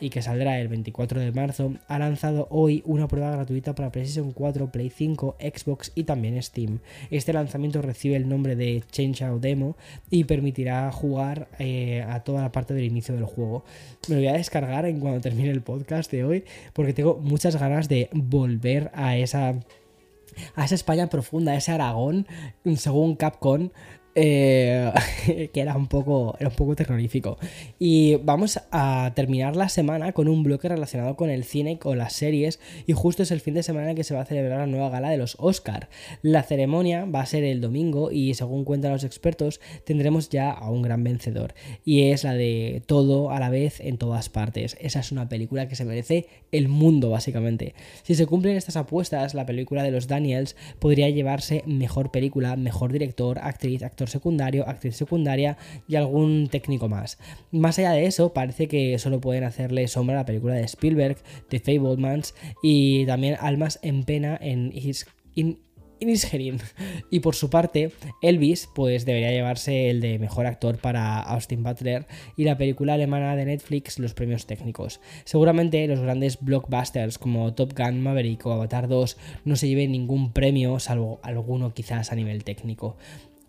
y 0.00 0.10
que 0.10 0.22
saldrá 0.22 0.58
el 0.58 0.66
24 0.66 1.20
de 1.20 1.30
marzo 1.30 1.74
ha 1.86 2.00
lanzado 2.00 2.48
hoy 2.50 2.82
una 2.84 3.06
prueba 3.06 3.30
gratuita 3.30 3.76
para 3.76 3.92
PlayStation 3.92 4.32
4, 4.32 4.72
Play 4.72 4.90
5, 4.90 5.36
Xbox 5.38 5.92
y 5.94 6.02
también 6.02 6.42
Steam. 6.42 6.80
Este 7.12 7.32
lanzamiento 7.32 7.82
recibe 7.82 8.16
el 8.16 8.28
nombre 8.28 8.56
de 8.56 8.82
Change 8.90 9.22
Out 9.22 9.42
Demo 9.42 9.76
y 10.10 10.24
permitirá 10.24 10.90
jugar 10.90 11.46
eh, 11.60 12.04
a 12.08 12.24
todos 12.24 12.31
toda 12.32 12.42
la 12.42 12.52
parte 12.52 12.72
del 12.72 12.84
inicio 12.84 13.14
del 13.14 13.24
juego. 13.24 13.64
Me 14.08 14.14
lo 14.14 14.20
voy 14.22 14.28
a 14.28 14.32
descargar 14.32 14.86
en 14.86 15.00
cuando 15.00 15.20
termine 15.20 15.50
el 15.50 15.60
podcast 15.60 16.10
de 16.10 16.24
hoy 16.24 16.44
porque 16.72 16.94
tengo 16.94 17.18
muchas 17.22 17.56
ganas 17.56 17.88
de 17.88 18.08
volver 18.12 18.90
a 18.94 19.16
esa 19.18 19.60
a 20.56 20.64
esa 20.64 20.74
España 20.74 21.08
profunda, 21.08 21.52
a 21.52 21.56
ese 21.56 21.72
Aragón, 21.72 22.26
según 22.76 23.16
Capcom, 23.16 23.68
eh, 24.14 24.92
que 25.52 25.60
era 25.60 25.76
un, 25.76 25.86
poco, 25.86 26.36
era 26.38 26.48
un 26.48 26.54
poco 26.54 26.76
terrorífico. 26.76 27.38
Y 27.78 28.16
vamos 28.16 28.60
a 28.70 29.12
terminar 29.14 29.56
la 29.56 29.68
semana 29.68 30.12
con 30.12 30.28
un 30.28 30.42
bloque 30.42 30.68
relacionado 30.68 31.16
con 31.16 31.30
el 31.30 31.44
cine, 31.44 31.78
con 31.78 31.98
las 31.98 32.12
series, 32.12 32.60
y 32.86 32.92
justo 32.92 33.22
es 33.22 33.30
el 33.30 33.40
fin 33.40 33.54
de 33.54 33.62
semana 33.62 33.94
que 33.94 34.04
se 34.04 34.14
va 34.14 34.22
a 34.22 34.26
celebrar 34.26 34.60
la 34.60 34.66
nueva 34.66 34.90
gala 34.90 35.10
de 35.10 35.16
los 35.16 35.36
Oscar. 35.38 35.88
La 36.22 36.42
ceremonia 36.42 37.04
va 37.04 37.20
a 37.20 37.26
ser 37.26 37.44
el 37.44 37.60
domingo 37.60 38.10
y 38.10 38.34
según 38.34 38.64
cuentan 38.64 38.92
los 38.92 39.04
expertos 39.04 39.60
tendremos 39.84 40.28
ya 40.28 40.50
a 40.50 40.70
un 40.70 40.82
gran 40.82 41.04
vencedor, 41.04 41.54
y 41.84 42.10
es 42.10 42.24
la 42.24 42.34
de 42.34 42.82
todo 42.86 43.30
a 43.30 43.40
la 43.40 43.50
vez 43.50 43.80
en 43.80 43.98
todas 43.98 44.28
partes. 44.28 44.76
Esa 44.80 45.00
es 45.00 45.12
una 45.12 45.28
película 45.28 45.68
que 45.68 45.76
se 45.76 45.84
merece 45.84 46.26
el 46.50 46.68
mundo 46.68 47.10
básicamente. 47.10 47.74
Si 48.02 48.14
se 48.14 48.26
cumplen 48.26 48.56
estas 48.56 48.76
apuestas, 48.76 49.34
la 49.34 49.46
película 49.46 49.82
de 49.82 49.90
los 49.90 50.06
Daniels 50.06 50.56
podría 50.78 51.08
llevarse 51.08 51.62
mejor 51.66 52.10
película, 52.10 52.56
mejor 52.56 52.92
director, 52.92 53.38
actriz, 53.38 53.82
actor 53.82 54.01
secundario, 54.06 54.68
actriz 54.68 54.96
secundaria 54.96 55.56
y 55.88 55.96
algún 55.96 56.48
técnico 56.48 56.88
más. 56.88 57.18
Más 57.50 57.78
allá 57.78 57.92
de 57.92 58.06
eso, 58.06 58.32
parece 58.32 58.68
que 58.68 58.98
solo 58.98 59.20
pueden 59.20 59.44
hacerle 59.44 59.88
sombra 59.88 60.16
a 60.16 60.20
la 60.20 60.26
película 60.26 60.54
de 60.54 60.64
Spielberg, 60.64 61.18
The 61.48 61.60
Fablemans 61.60 62.34
y 62.62 63.06
también 63.06 63.36
Almas 63.40 63.78
en 63.82 64.04
Pena 64.04 64.38
en 64.40 64.72
His, 64.72 65.06
y 67.10 67.20
por 67.20 67.34
su 67.34 67.48
parte, 67.48 67.92
Elvis, 68.22 68.68
pues 68.74 69.04
debería 69.04 69.30
llevarse 69.30 69.88
el 69.88 70.00
de 70.00 70.18
mejor 70.18 70.46
actor 70.46 70.78
para 70.78 71.20
Austin 71.20 71.62
Butler 71.62 72.06
y 72.36 72.44
la 72.44 72.58
película 72.58 72.94
alemana 72.94 73.36
de 73.36 73.44
Netflix 73.44 74.00
los 74.00 74.12
premios 74.12 74.46
técnicos. 74.46 75.00
Seguramente 75.24 75.86
los 75.86 76.00
grandes 76.00 76.40
blockbusters 76.40 77.18
como 77.18 77.54
Top 77.54 77.72
Gun 77.78 78.02
Maverick 78.02 78.44
o 78.46 78.52
Avatar 78.52 78.88
2 78.88 79.16
no 79.44 79.54
se 79.54 79.68
lleven 79.68 79.92
ningún 79.92 80.32
premio, 80.32 80.80
salvo 80.80 81.20
alguno 81.22 81.72
quizás 81.72 82.10
a 82.10 82.16
nivel 82.16 82.42
técnico. 82.42 82.96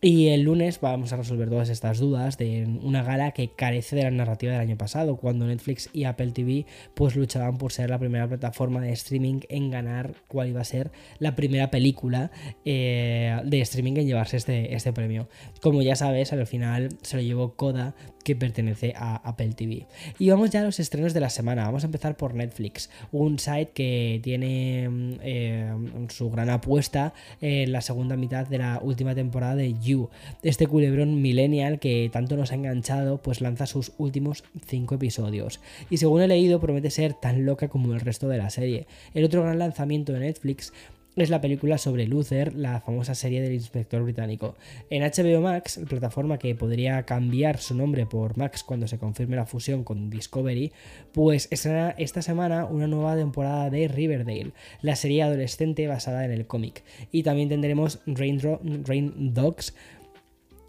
Y 0.05 0.27
el 0.27 0.41
lunes 0.41 0.81
vamos 0.81 1.13
a 1.13 1.15
resolver 1.15 1.50
todas 1.50 1.69
estas 1.69 1.98
dudas 1.98 2.38
de 2.38 2.68
una 2.81 3.03
gala 3.03 3.31
que 3.31 3.51
carece 3.51 3.96
de 3.96 4.03
la 4.03 4.11
narrativa 4.11 4.51
del 4.51 4.59
año 4.59 4.77
pasado, 4.77 5.16
cuando 5.16 5.48
Netflix 5.48 5.89
y 5.94 6.03
Apple 6.03 6.31
TV 6.33 6.66
pues 6.94 7.16
luchaban 7.16 7.57
por 7.57 7.72
ser 7.72 7.89
la 7.89 7.98
primera 8.00 8.27
plataforma 8.27 8.81
de 8.81 8.92
streaming 8.92 9.39
en 9.48 9.72
ganar 9.72 10.13
cuál 10.27 10.50
iba 10.50 10.59
a 10.59 10.66
ser 10.66 10.92
la 11.20 11.35
primera 11.35 11.72
película 11.72 12.31
eh, 12.66 13.39
de 13.46 13.61
streaming 13.61 13.94
en 13.94 14.07
llevarse 14.07 14.35
este, 14.35 14.75
este 14.75 14.92
premio. 14.92 15.29
Como 15.61 15.81
ya 15.81 15.96
sabes, 15.96 16.33
al 16.33 16.46
final 16.48 16.89
se 17.01 17.16
lo 17.16 17.24
llevó 17.24 17.53
Coda 17.53 17.96
que 18.24 18.36
pertenece 18.36 18.94
a 18.96 19.16
Apple 19.27 19.53
TV. 19.53 19.86
Y 20.20 20.29
vamos 20.29 20.50
ya 20.50 20.62
a 20.62 20.64
los 20.64 20.79
estrenos 20.79 21.14
de 21.14 21.20
la 21.20 21.29
semana. 21.29 21.66
Vamos 21.66 21.83
a 21.83 21.88
empezar 21.88 22.18
por 22.18 22.33
Netflix, 22.33 22.90
un 23.12 23.40
site 23.40 23.72
que 23.74 24.20
tiene 24.24 24.90
mm, 24.90 25.14
eh, 25.22 25.74
su 26.09 26.29
gran 26.29 26.50
apuesta 26.50 27.14
en 27.42 27.72
la 27.72 27.81
segunda 27.81 28.16
mitad 28.16 28.48
de 28.48 28.57
la 28.57 28.79
última 28.81 29.16
temporada 29.16 29.55
de 29.55 29.74
You. 29.79 30.09
Este 30.42 30.68
culebrón 30.68 31.22
millennial 31.22 31.79
que 31.79 32.09
tanto 32.12 32.38
nos 32.38 32.51
ha 32.51 32.55
enganchado, 32.55 33.22
pues 33.22 33.42
lanza 33.42 33.66
sus 33.66 33.94
últimos 33.98 34.44
5 34.68 34.96
episodios. 34.96 35.59
Y 35.90 35.98
según 35.98 36.22
he 36.22 36.27
leído, 36.27 36.59
promete 36.59 36.90
ser 36.90 37.14
tan 37.14 37.46
loca 37.46 37.68
como 37.68 37.94
el 37.94 38.01
resto 38.01 38.27
de 38.27 38.38
la 38.38 38.50
serie. 38.50 38.88
El 39.14 39.25
otro 39.25 39.44
gran 39.44 39.59
lanzamiento 39.59 40.14
de 40.14 40.20
Netflix 40.20 40.74
es 41.15 41.29
la 41.29 41.41
película 41.41 41.77
sobre 41.77 42.07
Luther, 42.07 42.55
la 42.55 42.81
famosa 42.81 43.13
serie 43.13 43.41
del 43.41 43.53
inspector 43.53 44.01
británico. 44.01 44.55
En 44.89 45.03
HBO 45.03 45.41
Max, 45.41 45.79
plataforma 45.87 46.39
que 46.39 46.55
podría 46.55 47.03
cambiar 47.03 47.59
su 47.59 47.75
nombre 47.75 48.05
por 48.05 48.37
Max 48.37 48.63
cuando 48.63 48.87
se 48.87 48.97
confirme 48.97 49.35
la 49.35 49.45
fusión 49.45 49.83
con 49.83 50.09
Discovery, 50.09 50.71
pues 51.11 51.47
estrena 51.51 51.93
esta 51.97 52.21
semana 52.21 52.65
una 52.65 52.87
nueva 52.87 53.15
temporada 53.15 53.69
de 53.69 53.87
Riverdale, 53.87 54.53
la 54.81 54.95
serie 54.95 55.23
adolescente 55.23 55.87
basada 55.87 56.25
en 56.25 56.31
el 56.31 56.47
cómic. 56.47 56.83
Y 57.11 57.23
también 57.23 57.49
tendremos 57.49 57.99
Rain 58.07 59.33
Dogs, 59.33 59.75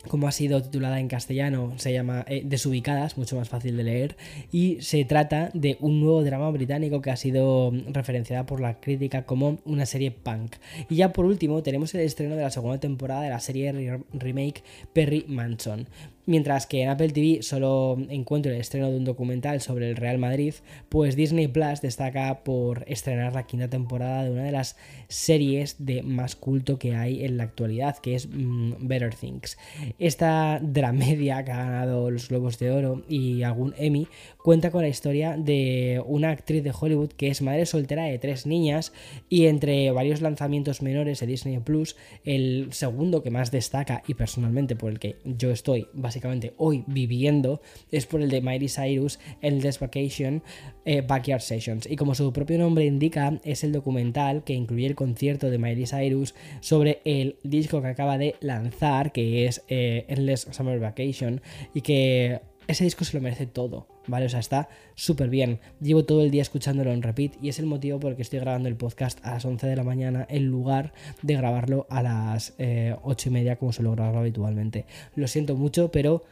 como 0.09 0.29
ha 0.29 0.33
sido 0.33 0.63
titulada 0.63 1.01
en 1.01 1.09
castellano, 1.09 1.73
se 1.77 1.93
llama 1.93 2.25
eh, 2.29 2.43
Desubicadas, 2.45 3.17
mucho 3.19 3.37
más 3.37 3.49
fácil 3.49 3.77
de 3.77 3.85
leer, 3.85 4.17
y 4.53 4.79
se 4.81 5.05
trata 5.05 5.51
de 5.55 5.77
un 5.81 6.01
nuevo 6.01 6.23
drama 6.23 6.51
británico 6.51 7.01
que 7.01 7.11
ha 7.11 7.17
sido 7.17 7.73
referenciada 7.89 8.47
por 8.47 8.61
la 8.61 8.81
crítica 8.81 9.25
como 9.25 9.59
una 9.65 9.87
serie 9.87 10.11
punk. 10.11 10.57
Y 10.89 10.97
ya 10.97 11.13
por 11.13 11.25
último 11.25 11.63
tenemos 11.63 11.95
el 11.95 12.01
estreno 12.01 12.37
de 12.37 12.43
la 12.43 12.51
segunda 12.51 12.79
temporada 12.79 13.23
de 13.23 13.31
la 13.31 13.41
serie 13.41 13.73
remake 14.13 14.63
Perry 14.93 15.25
Manson. 15.29 15.89
Mientras 16.27 16.67
que 16.67 16.83
en 16.83 16.89
Apple 16.89 17.11
TV 17.11 17.43
solo 17.43 17.99
encuentro 18.09 18.51
el 18.51 18.59
estreno 18.59 18.91
de 18.91 18.97
un 18.97 19.05
documental 19.05 19.61
sobre 19.61 19.91
el 19.91 19.97
Real 19.97 20.17
Madrid, 20.17 20.55
pues 20.89 21.17
Disney 21.17 21.49
Plus 21.49 21.83
destaca 21.83 22.45
por 22.45 22.85
estrenar 22.89 23.35
la 23.35 23.47
quinta 23.47 23.69
temporada 23.69 24.25
de 24.25 24.31
una 24.31 24.45
de 24.45 24.53
las 24.53 24.77
series 25.09 25.85
de 25.85 26.03
más 26.03 26.35
culto 26.35 26.79
que 26.79 26.95
hay 26.95 27.25
en 27.27 27.37
la 27.37 27.45
actualidad, 27.45 27.99
que 27.99 28.15
es 28.15 28.27
mm, 28.27 28.87
Better 28.87 29.15
Things. 29.15 29.59
Esta 29.99 30.61
dramedia 30.63 31.45
que 31.45 31.53
ha 31.53 31.65
ganado 31.65 32.11
los 32.11 32.29
Globos 32.29 32.59
de 32.59 32.71
Oro 32.71 33.03
y 33.07 33.43
algún 33.43 33.75
Emmy 33.77 34.09
cuenta 34.43 34.71
con 34.71 34.81
la 34.81 34.89
historia 34.89 35.37
de 35.37 36.03
una 36.07 36.31
actriz 36.31 36.65
de 36.65 36.73
Hollywood 36.79 37.11
que 37.11 37.29
es 37.29 37.43
madre 37.43 37.67
soltera 37.67 38.05
de 38.05 38.19
tres 38.19 38.47
niñas 38.47 38.95
y 39.29 39.45
entre 39.47 39.91
varios 39.91 40.23
lanzamientos 40.23 40.81
menores 40.81 41.21
de 41.21 41.27
Disney 41.27 41.59
Plus, 41.59 41.97
el 42.25 42.69
segundo 42.71 43.23
que 43.23 43.31
más 43.31 43.51
destaca 43.51 44.03
y 44.07 44.15
personalmente 44.15 44.75
por 44.75 44.91
el 44.91 44.99
que 44.99 45.17
yo 45.25 45.51
estoy 45.51 45.87
bastante 45.93 46.14
básicamente 46.15 46.55
hoy 46.59 46.85
viviendo 46.87 47.61
es 47.91 48.07
por 48.07 48.23
el 48.23 48.31
de 48.31 48.41
Miley 48.41 48.69
Cyrus, 48.69 49.19
Endless 49.43 49.81
Vacation 49.81 50.45
eh, 50.85 51.01
Backyard 51.01 51.41
Sessions. 51.41 51.91
Y 51.91 51.97
como 51.97 52.15
su 52.15 52.33
propio 52.33 52.57
nombre 52.57 52.85
indica, 52.85 53.41
es 53.43 53.65
el 53.65 53.73
documental 53.73 54.45
que 54.45 54.53
incluye 54.53 54.87
el 54.87 54.95
concierto 54.95 55.51
de 55.51 55.59
Miley 55.59 55.87
Cyrus 55.87 56.37
sobre 56.61 57.01
el 57.05 57.37
disco 57.43 57.83
que 57.83 57.89
acaba 57.89 58.17
de 58.17 58.37
lanzar, 58.41 59.11
que 59.11 59.47
es 59.47 59.65
eh, 59.69 60.05
Endless 60.09 60.47
Summer 60.53 60.79
Vacation, 60.79 61.41
y 61.75 61.81
que 61.81 62.41
ese 62.67 62.85
disco 62.85 63.05
se 63.05 63.17
lo 63.17 63.23
merece 63.23 63.47
todo, 63.47 63.87
¿vale? 64.07 64.27
O 64.27 64.29
sea, 64.29 64.41
está 64.41 64.69
súper 64.95 65.29
bien. 65.29 65.61
Llevo 65.81 66.05
todo 66.05 66.23
el 66.23 66.31
día 66.31 66.43
escuchándolo 66.43 66.93
en 66.93 67.03
repeat 67.03 67.33
y 67.43 67.49
es 67.49 67.59
el 67.59 67.67
motivo 67.67 68.01
por 68.01 68.11
el 68.11 68.17
que 68.17 68.23
estoy 68.23 68.39
grabando 68.41 68.69
el 68.69 68.77
podcast 68.77 69.25
a 69.25 69.33
las 69.33 69.45
11 69.45 69.67
de 69.67 69.77
la 69.77 69.85
mañana 69.85 70.27
en 70.29 70.47
lugar 70.47 70.93
de 71.23 71.35
grabarlo 71.35 71.87
a 71.91 72.03
las 72.03 72.51
8 72.51 72.57
eh, 72.59 72.97
y 73.27 73.31
media 73.31 73.57
como 73.57 73.73
suelo 73.73 73.93
grabarlo 73.93 74.21
habitualmente. 74.21 74.87
Lo 75.15 75.29
siento 75.29 75.57
mucho, 75.57 75.91
pero 75.91 76.23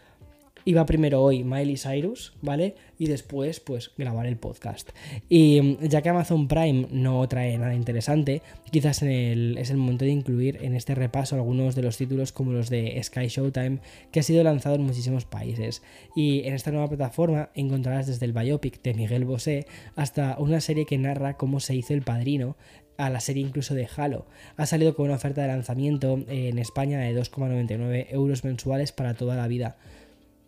iba 0.64 0.86
primero 0.86 1.22
hoy 1.22 1.44
Miley 1.44 1.76
Cyrus, 1.76 2.34
¿vale? 2.40 2.74
Y 2.98 3.06
después, 3.06 3.60
pues, 3.60 3.90
grabar 3.96 4.26
el 4.26 4.36
podcast. 4.36 4.90
Y 5.28 5.60
mm, 5.60 5.88
ya 5.88 6.02
que 6.02 6.08
Amazon 6.08 6.48
Prime 6.48 6.86
no 6.90 7.26
trae 7.28 7.58
nada 7.58 7.74
interesante, 7.74 8.42
quizás 8.70 9.02
es 9.02 9.70
el 9.70 9.76
momento 9.76 10.04
de 10.04 10.10
incluir 10.10 10.58
en 10.62 10.74
este 10.74 10.94
repaso 10.94 11.36
algunos 11.36 11.74
de 11.74 11.82
los 11.82 11.96
títulos 11.96 12.32
como 12.32 12.52
los 12.52 12.70
de 12.70 13.00
Sky 13.02 13.28
Showtime, 13.28 13.78
que 14.10 14.20
ha 14.20 14.22
sido 14.22 14.44
lanzado 14.44 14.76
en 14.76 14.82
muchísimos 14.82 15.24
países. 15.24 15.82
Y 16.14 16.42
en 16.44 16.54
esta 16.54 16.70
nueva 16.70 16.88
plataforma 16.88 17.50
encontrarás 17.54 18.06
desde 18.06 18.26
el 18.26 18.32
biopic 18.32 18.82
de 18.82 18.94
Miguel 18.94 19.24
Bosé 19.24 19.66
hasta 19.96 20.36
una 20.38 20.60
serie 20.60 20.86
que 20.86 20.98
narra 20.98 21.36
cómo 21.36 21.60
se 21.60 21.74
hizo 21.74 21.94
el 21.94 22.02
padrino, 22.02 22.56
a 22.96 23.10
la 23.10 23.20
serie 23.20 23.42
incluso 23.42 23.74
de 23.74 23.88
Halo. 23.96 24.26
Ha 24.56 24.66
salido 24.66 24.94
con 24.94 25.06
una 25.06 25.16
oferta 25.16 25.42
de 25.42 25.48
lanzamiento 25.48 26.24
en 26.28 26.58
España 26.58 27.00
de 27.00 27.18
2,99 27.18 28.06
euros 28.10 28.44
mensuales 28.44 28.92
para 28.92 29.14
toda 29.14 29.34
la 29.36 29.48
vida 29.48 29.76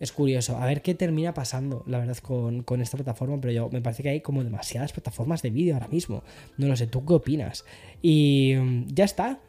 es 0.04 0.12
curioso. 0.12 0.56
A 0.56 0.66
ver 0.66 0.82
qué 0.82 0.94
termina 0.94 1.34
pasando, 1.34 1.82
la 1.86 1.98
verdad, 1.98 2.16
con, 2.18 2.80
esta 2.80 2.96
plataforma. 2.96 3.40
Pero 3.40 3.52
yo 3.52 3.68
me 3.70 3.80
parece 3.80 4.02
que 4.02 4.10
hay 4.10 4.20
como 4.20 4.44
demasiadas 4.44 4.92
plataformas 4.92 5.42
de 5.42 5.50
vídeo 5.50 5.74
ahora 5.74 5.88
mismo. 5.88 6.22
No 6.56 6.68
lo 6.68 6.76
sé, 6.76 6.86
¿tú 6.86 7.04
qué 7.04 7.14
opinas? 7.14 7.64
Y 8.02 8.54
mm, 8.56 8.86
ya 8.94 9.04
está. 9.04 9.40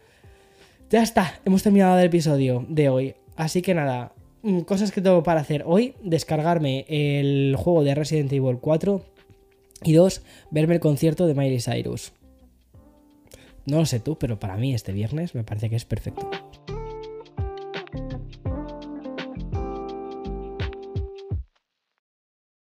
Ya 0.90 1.04
está. 1.04 1.40
Hemos 1.46 1.64
terminado 1.64 2.00
el 2.00 2.06
episodio 2.06 2.66
de 2.68 2.90
hoy. 2.90 3.16
Así 3.36 3.62
que 3.62 3.74
nada, 3.74 4.14
mm, 4.44 4.62
cosas 4.62 4.92
que 4.92 5.02
tengo 5.02 5.24
para 5.24 5.42
hacer 5.42 5.64
hoy. 5.66 5.96
Descargarme 6.02 6.86
el 6.88 7.56
juego 7.58 7.84
de 7.84 7.96
Resident 7.96 8.32
Evil 8.34 8.58
4. 8.60 9.04
Y 9.84 9.94
dos, 9.94 10.24
verme 10.52 10.76
el 10.76 10.80
concierto 10.80 11.28
de 11.28 11.36
Miley 11.36 11.60
Cyrus. 11.60 12.14
No 13.66 13.80
lo 13.80 13.86
sé 13.86 14.00
tú, 14.00 14.18
pero 14.18 14.40
para 14.40 14.58
mí 14.58 14.74
este 14.74 14.94
viernes 14.94 15.36
me 15.36 15.44
parece 15.44 15.70
que 15.70 15.76
es 15.76 15.86
perfecto. 15.86 16.30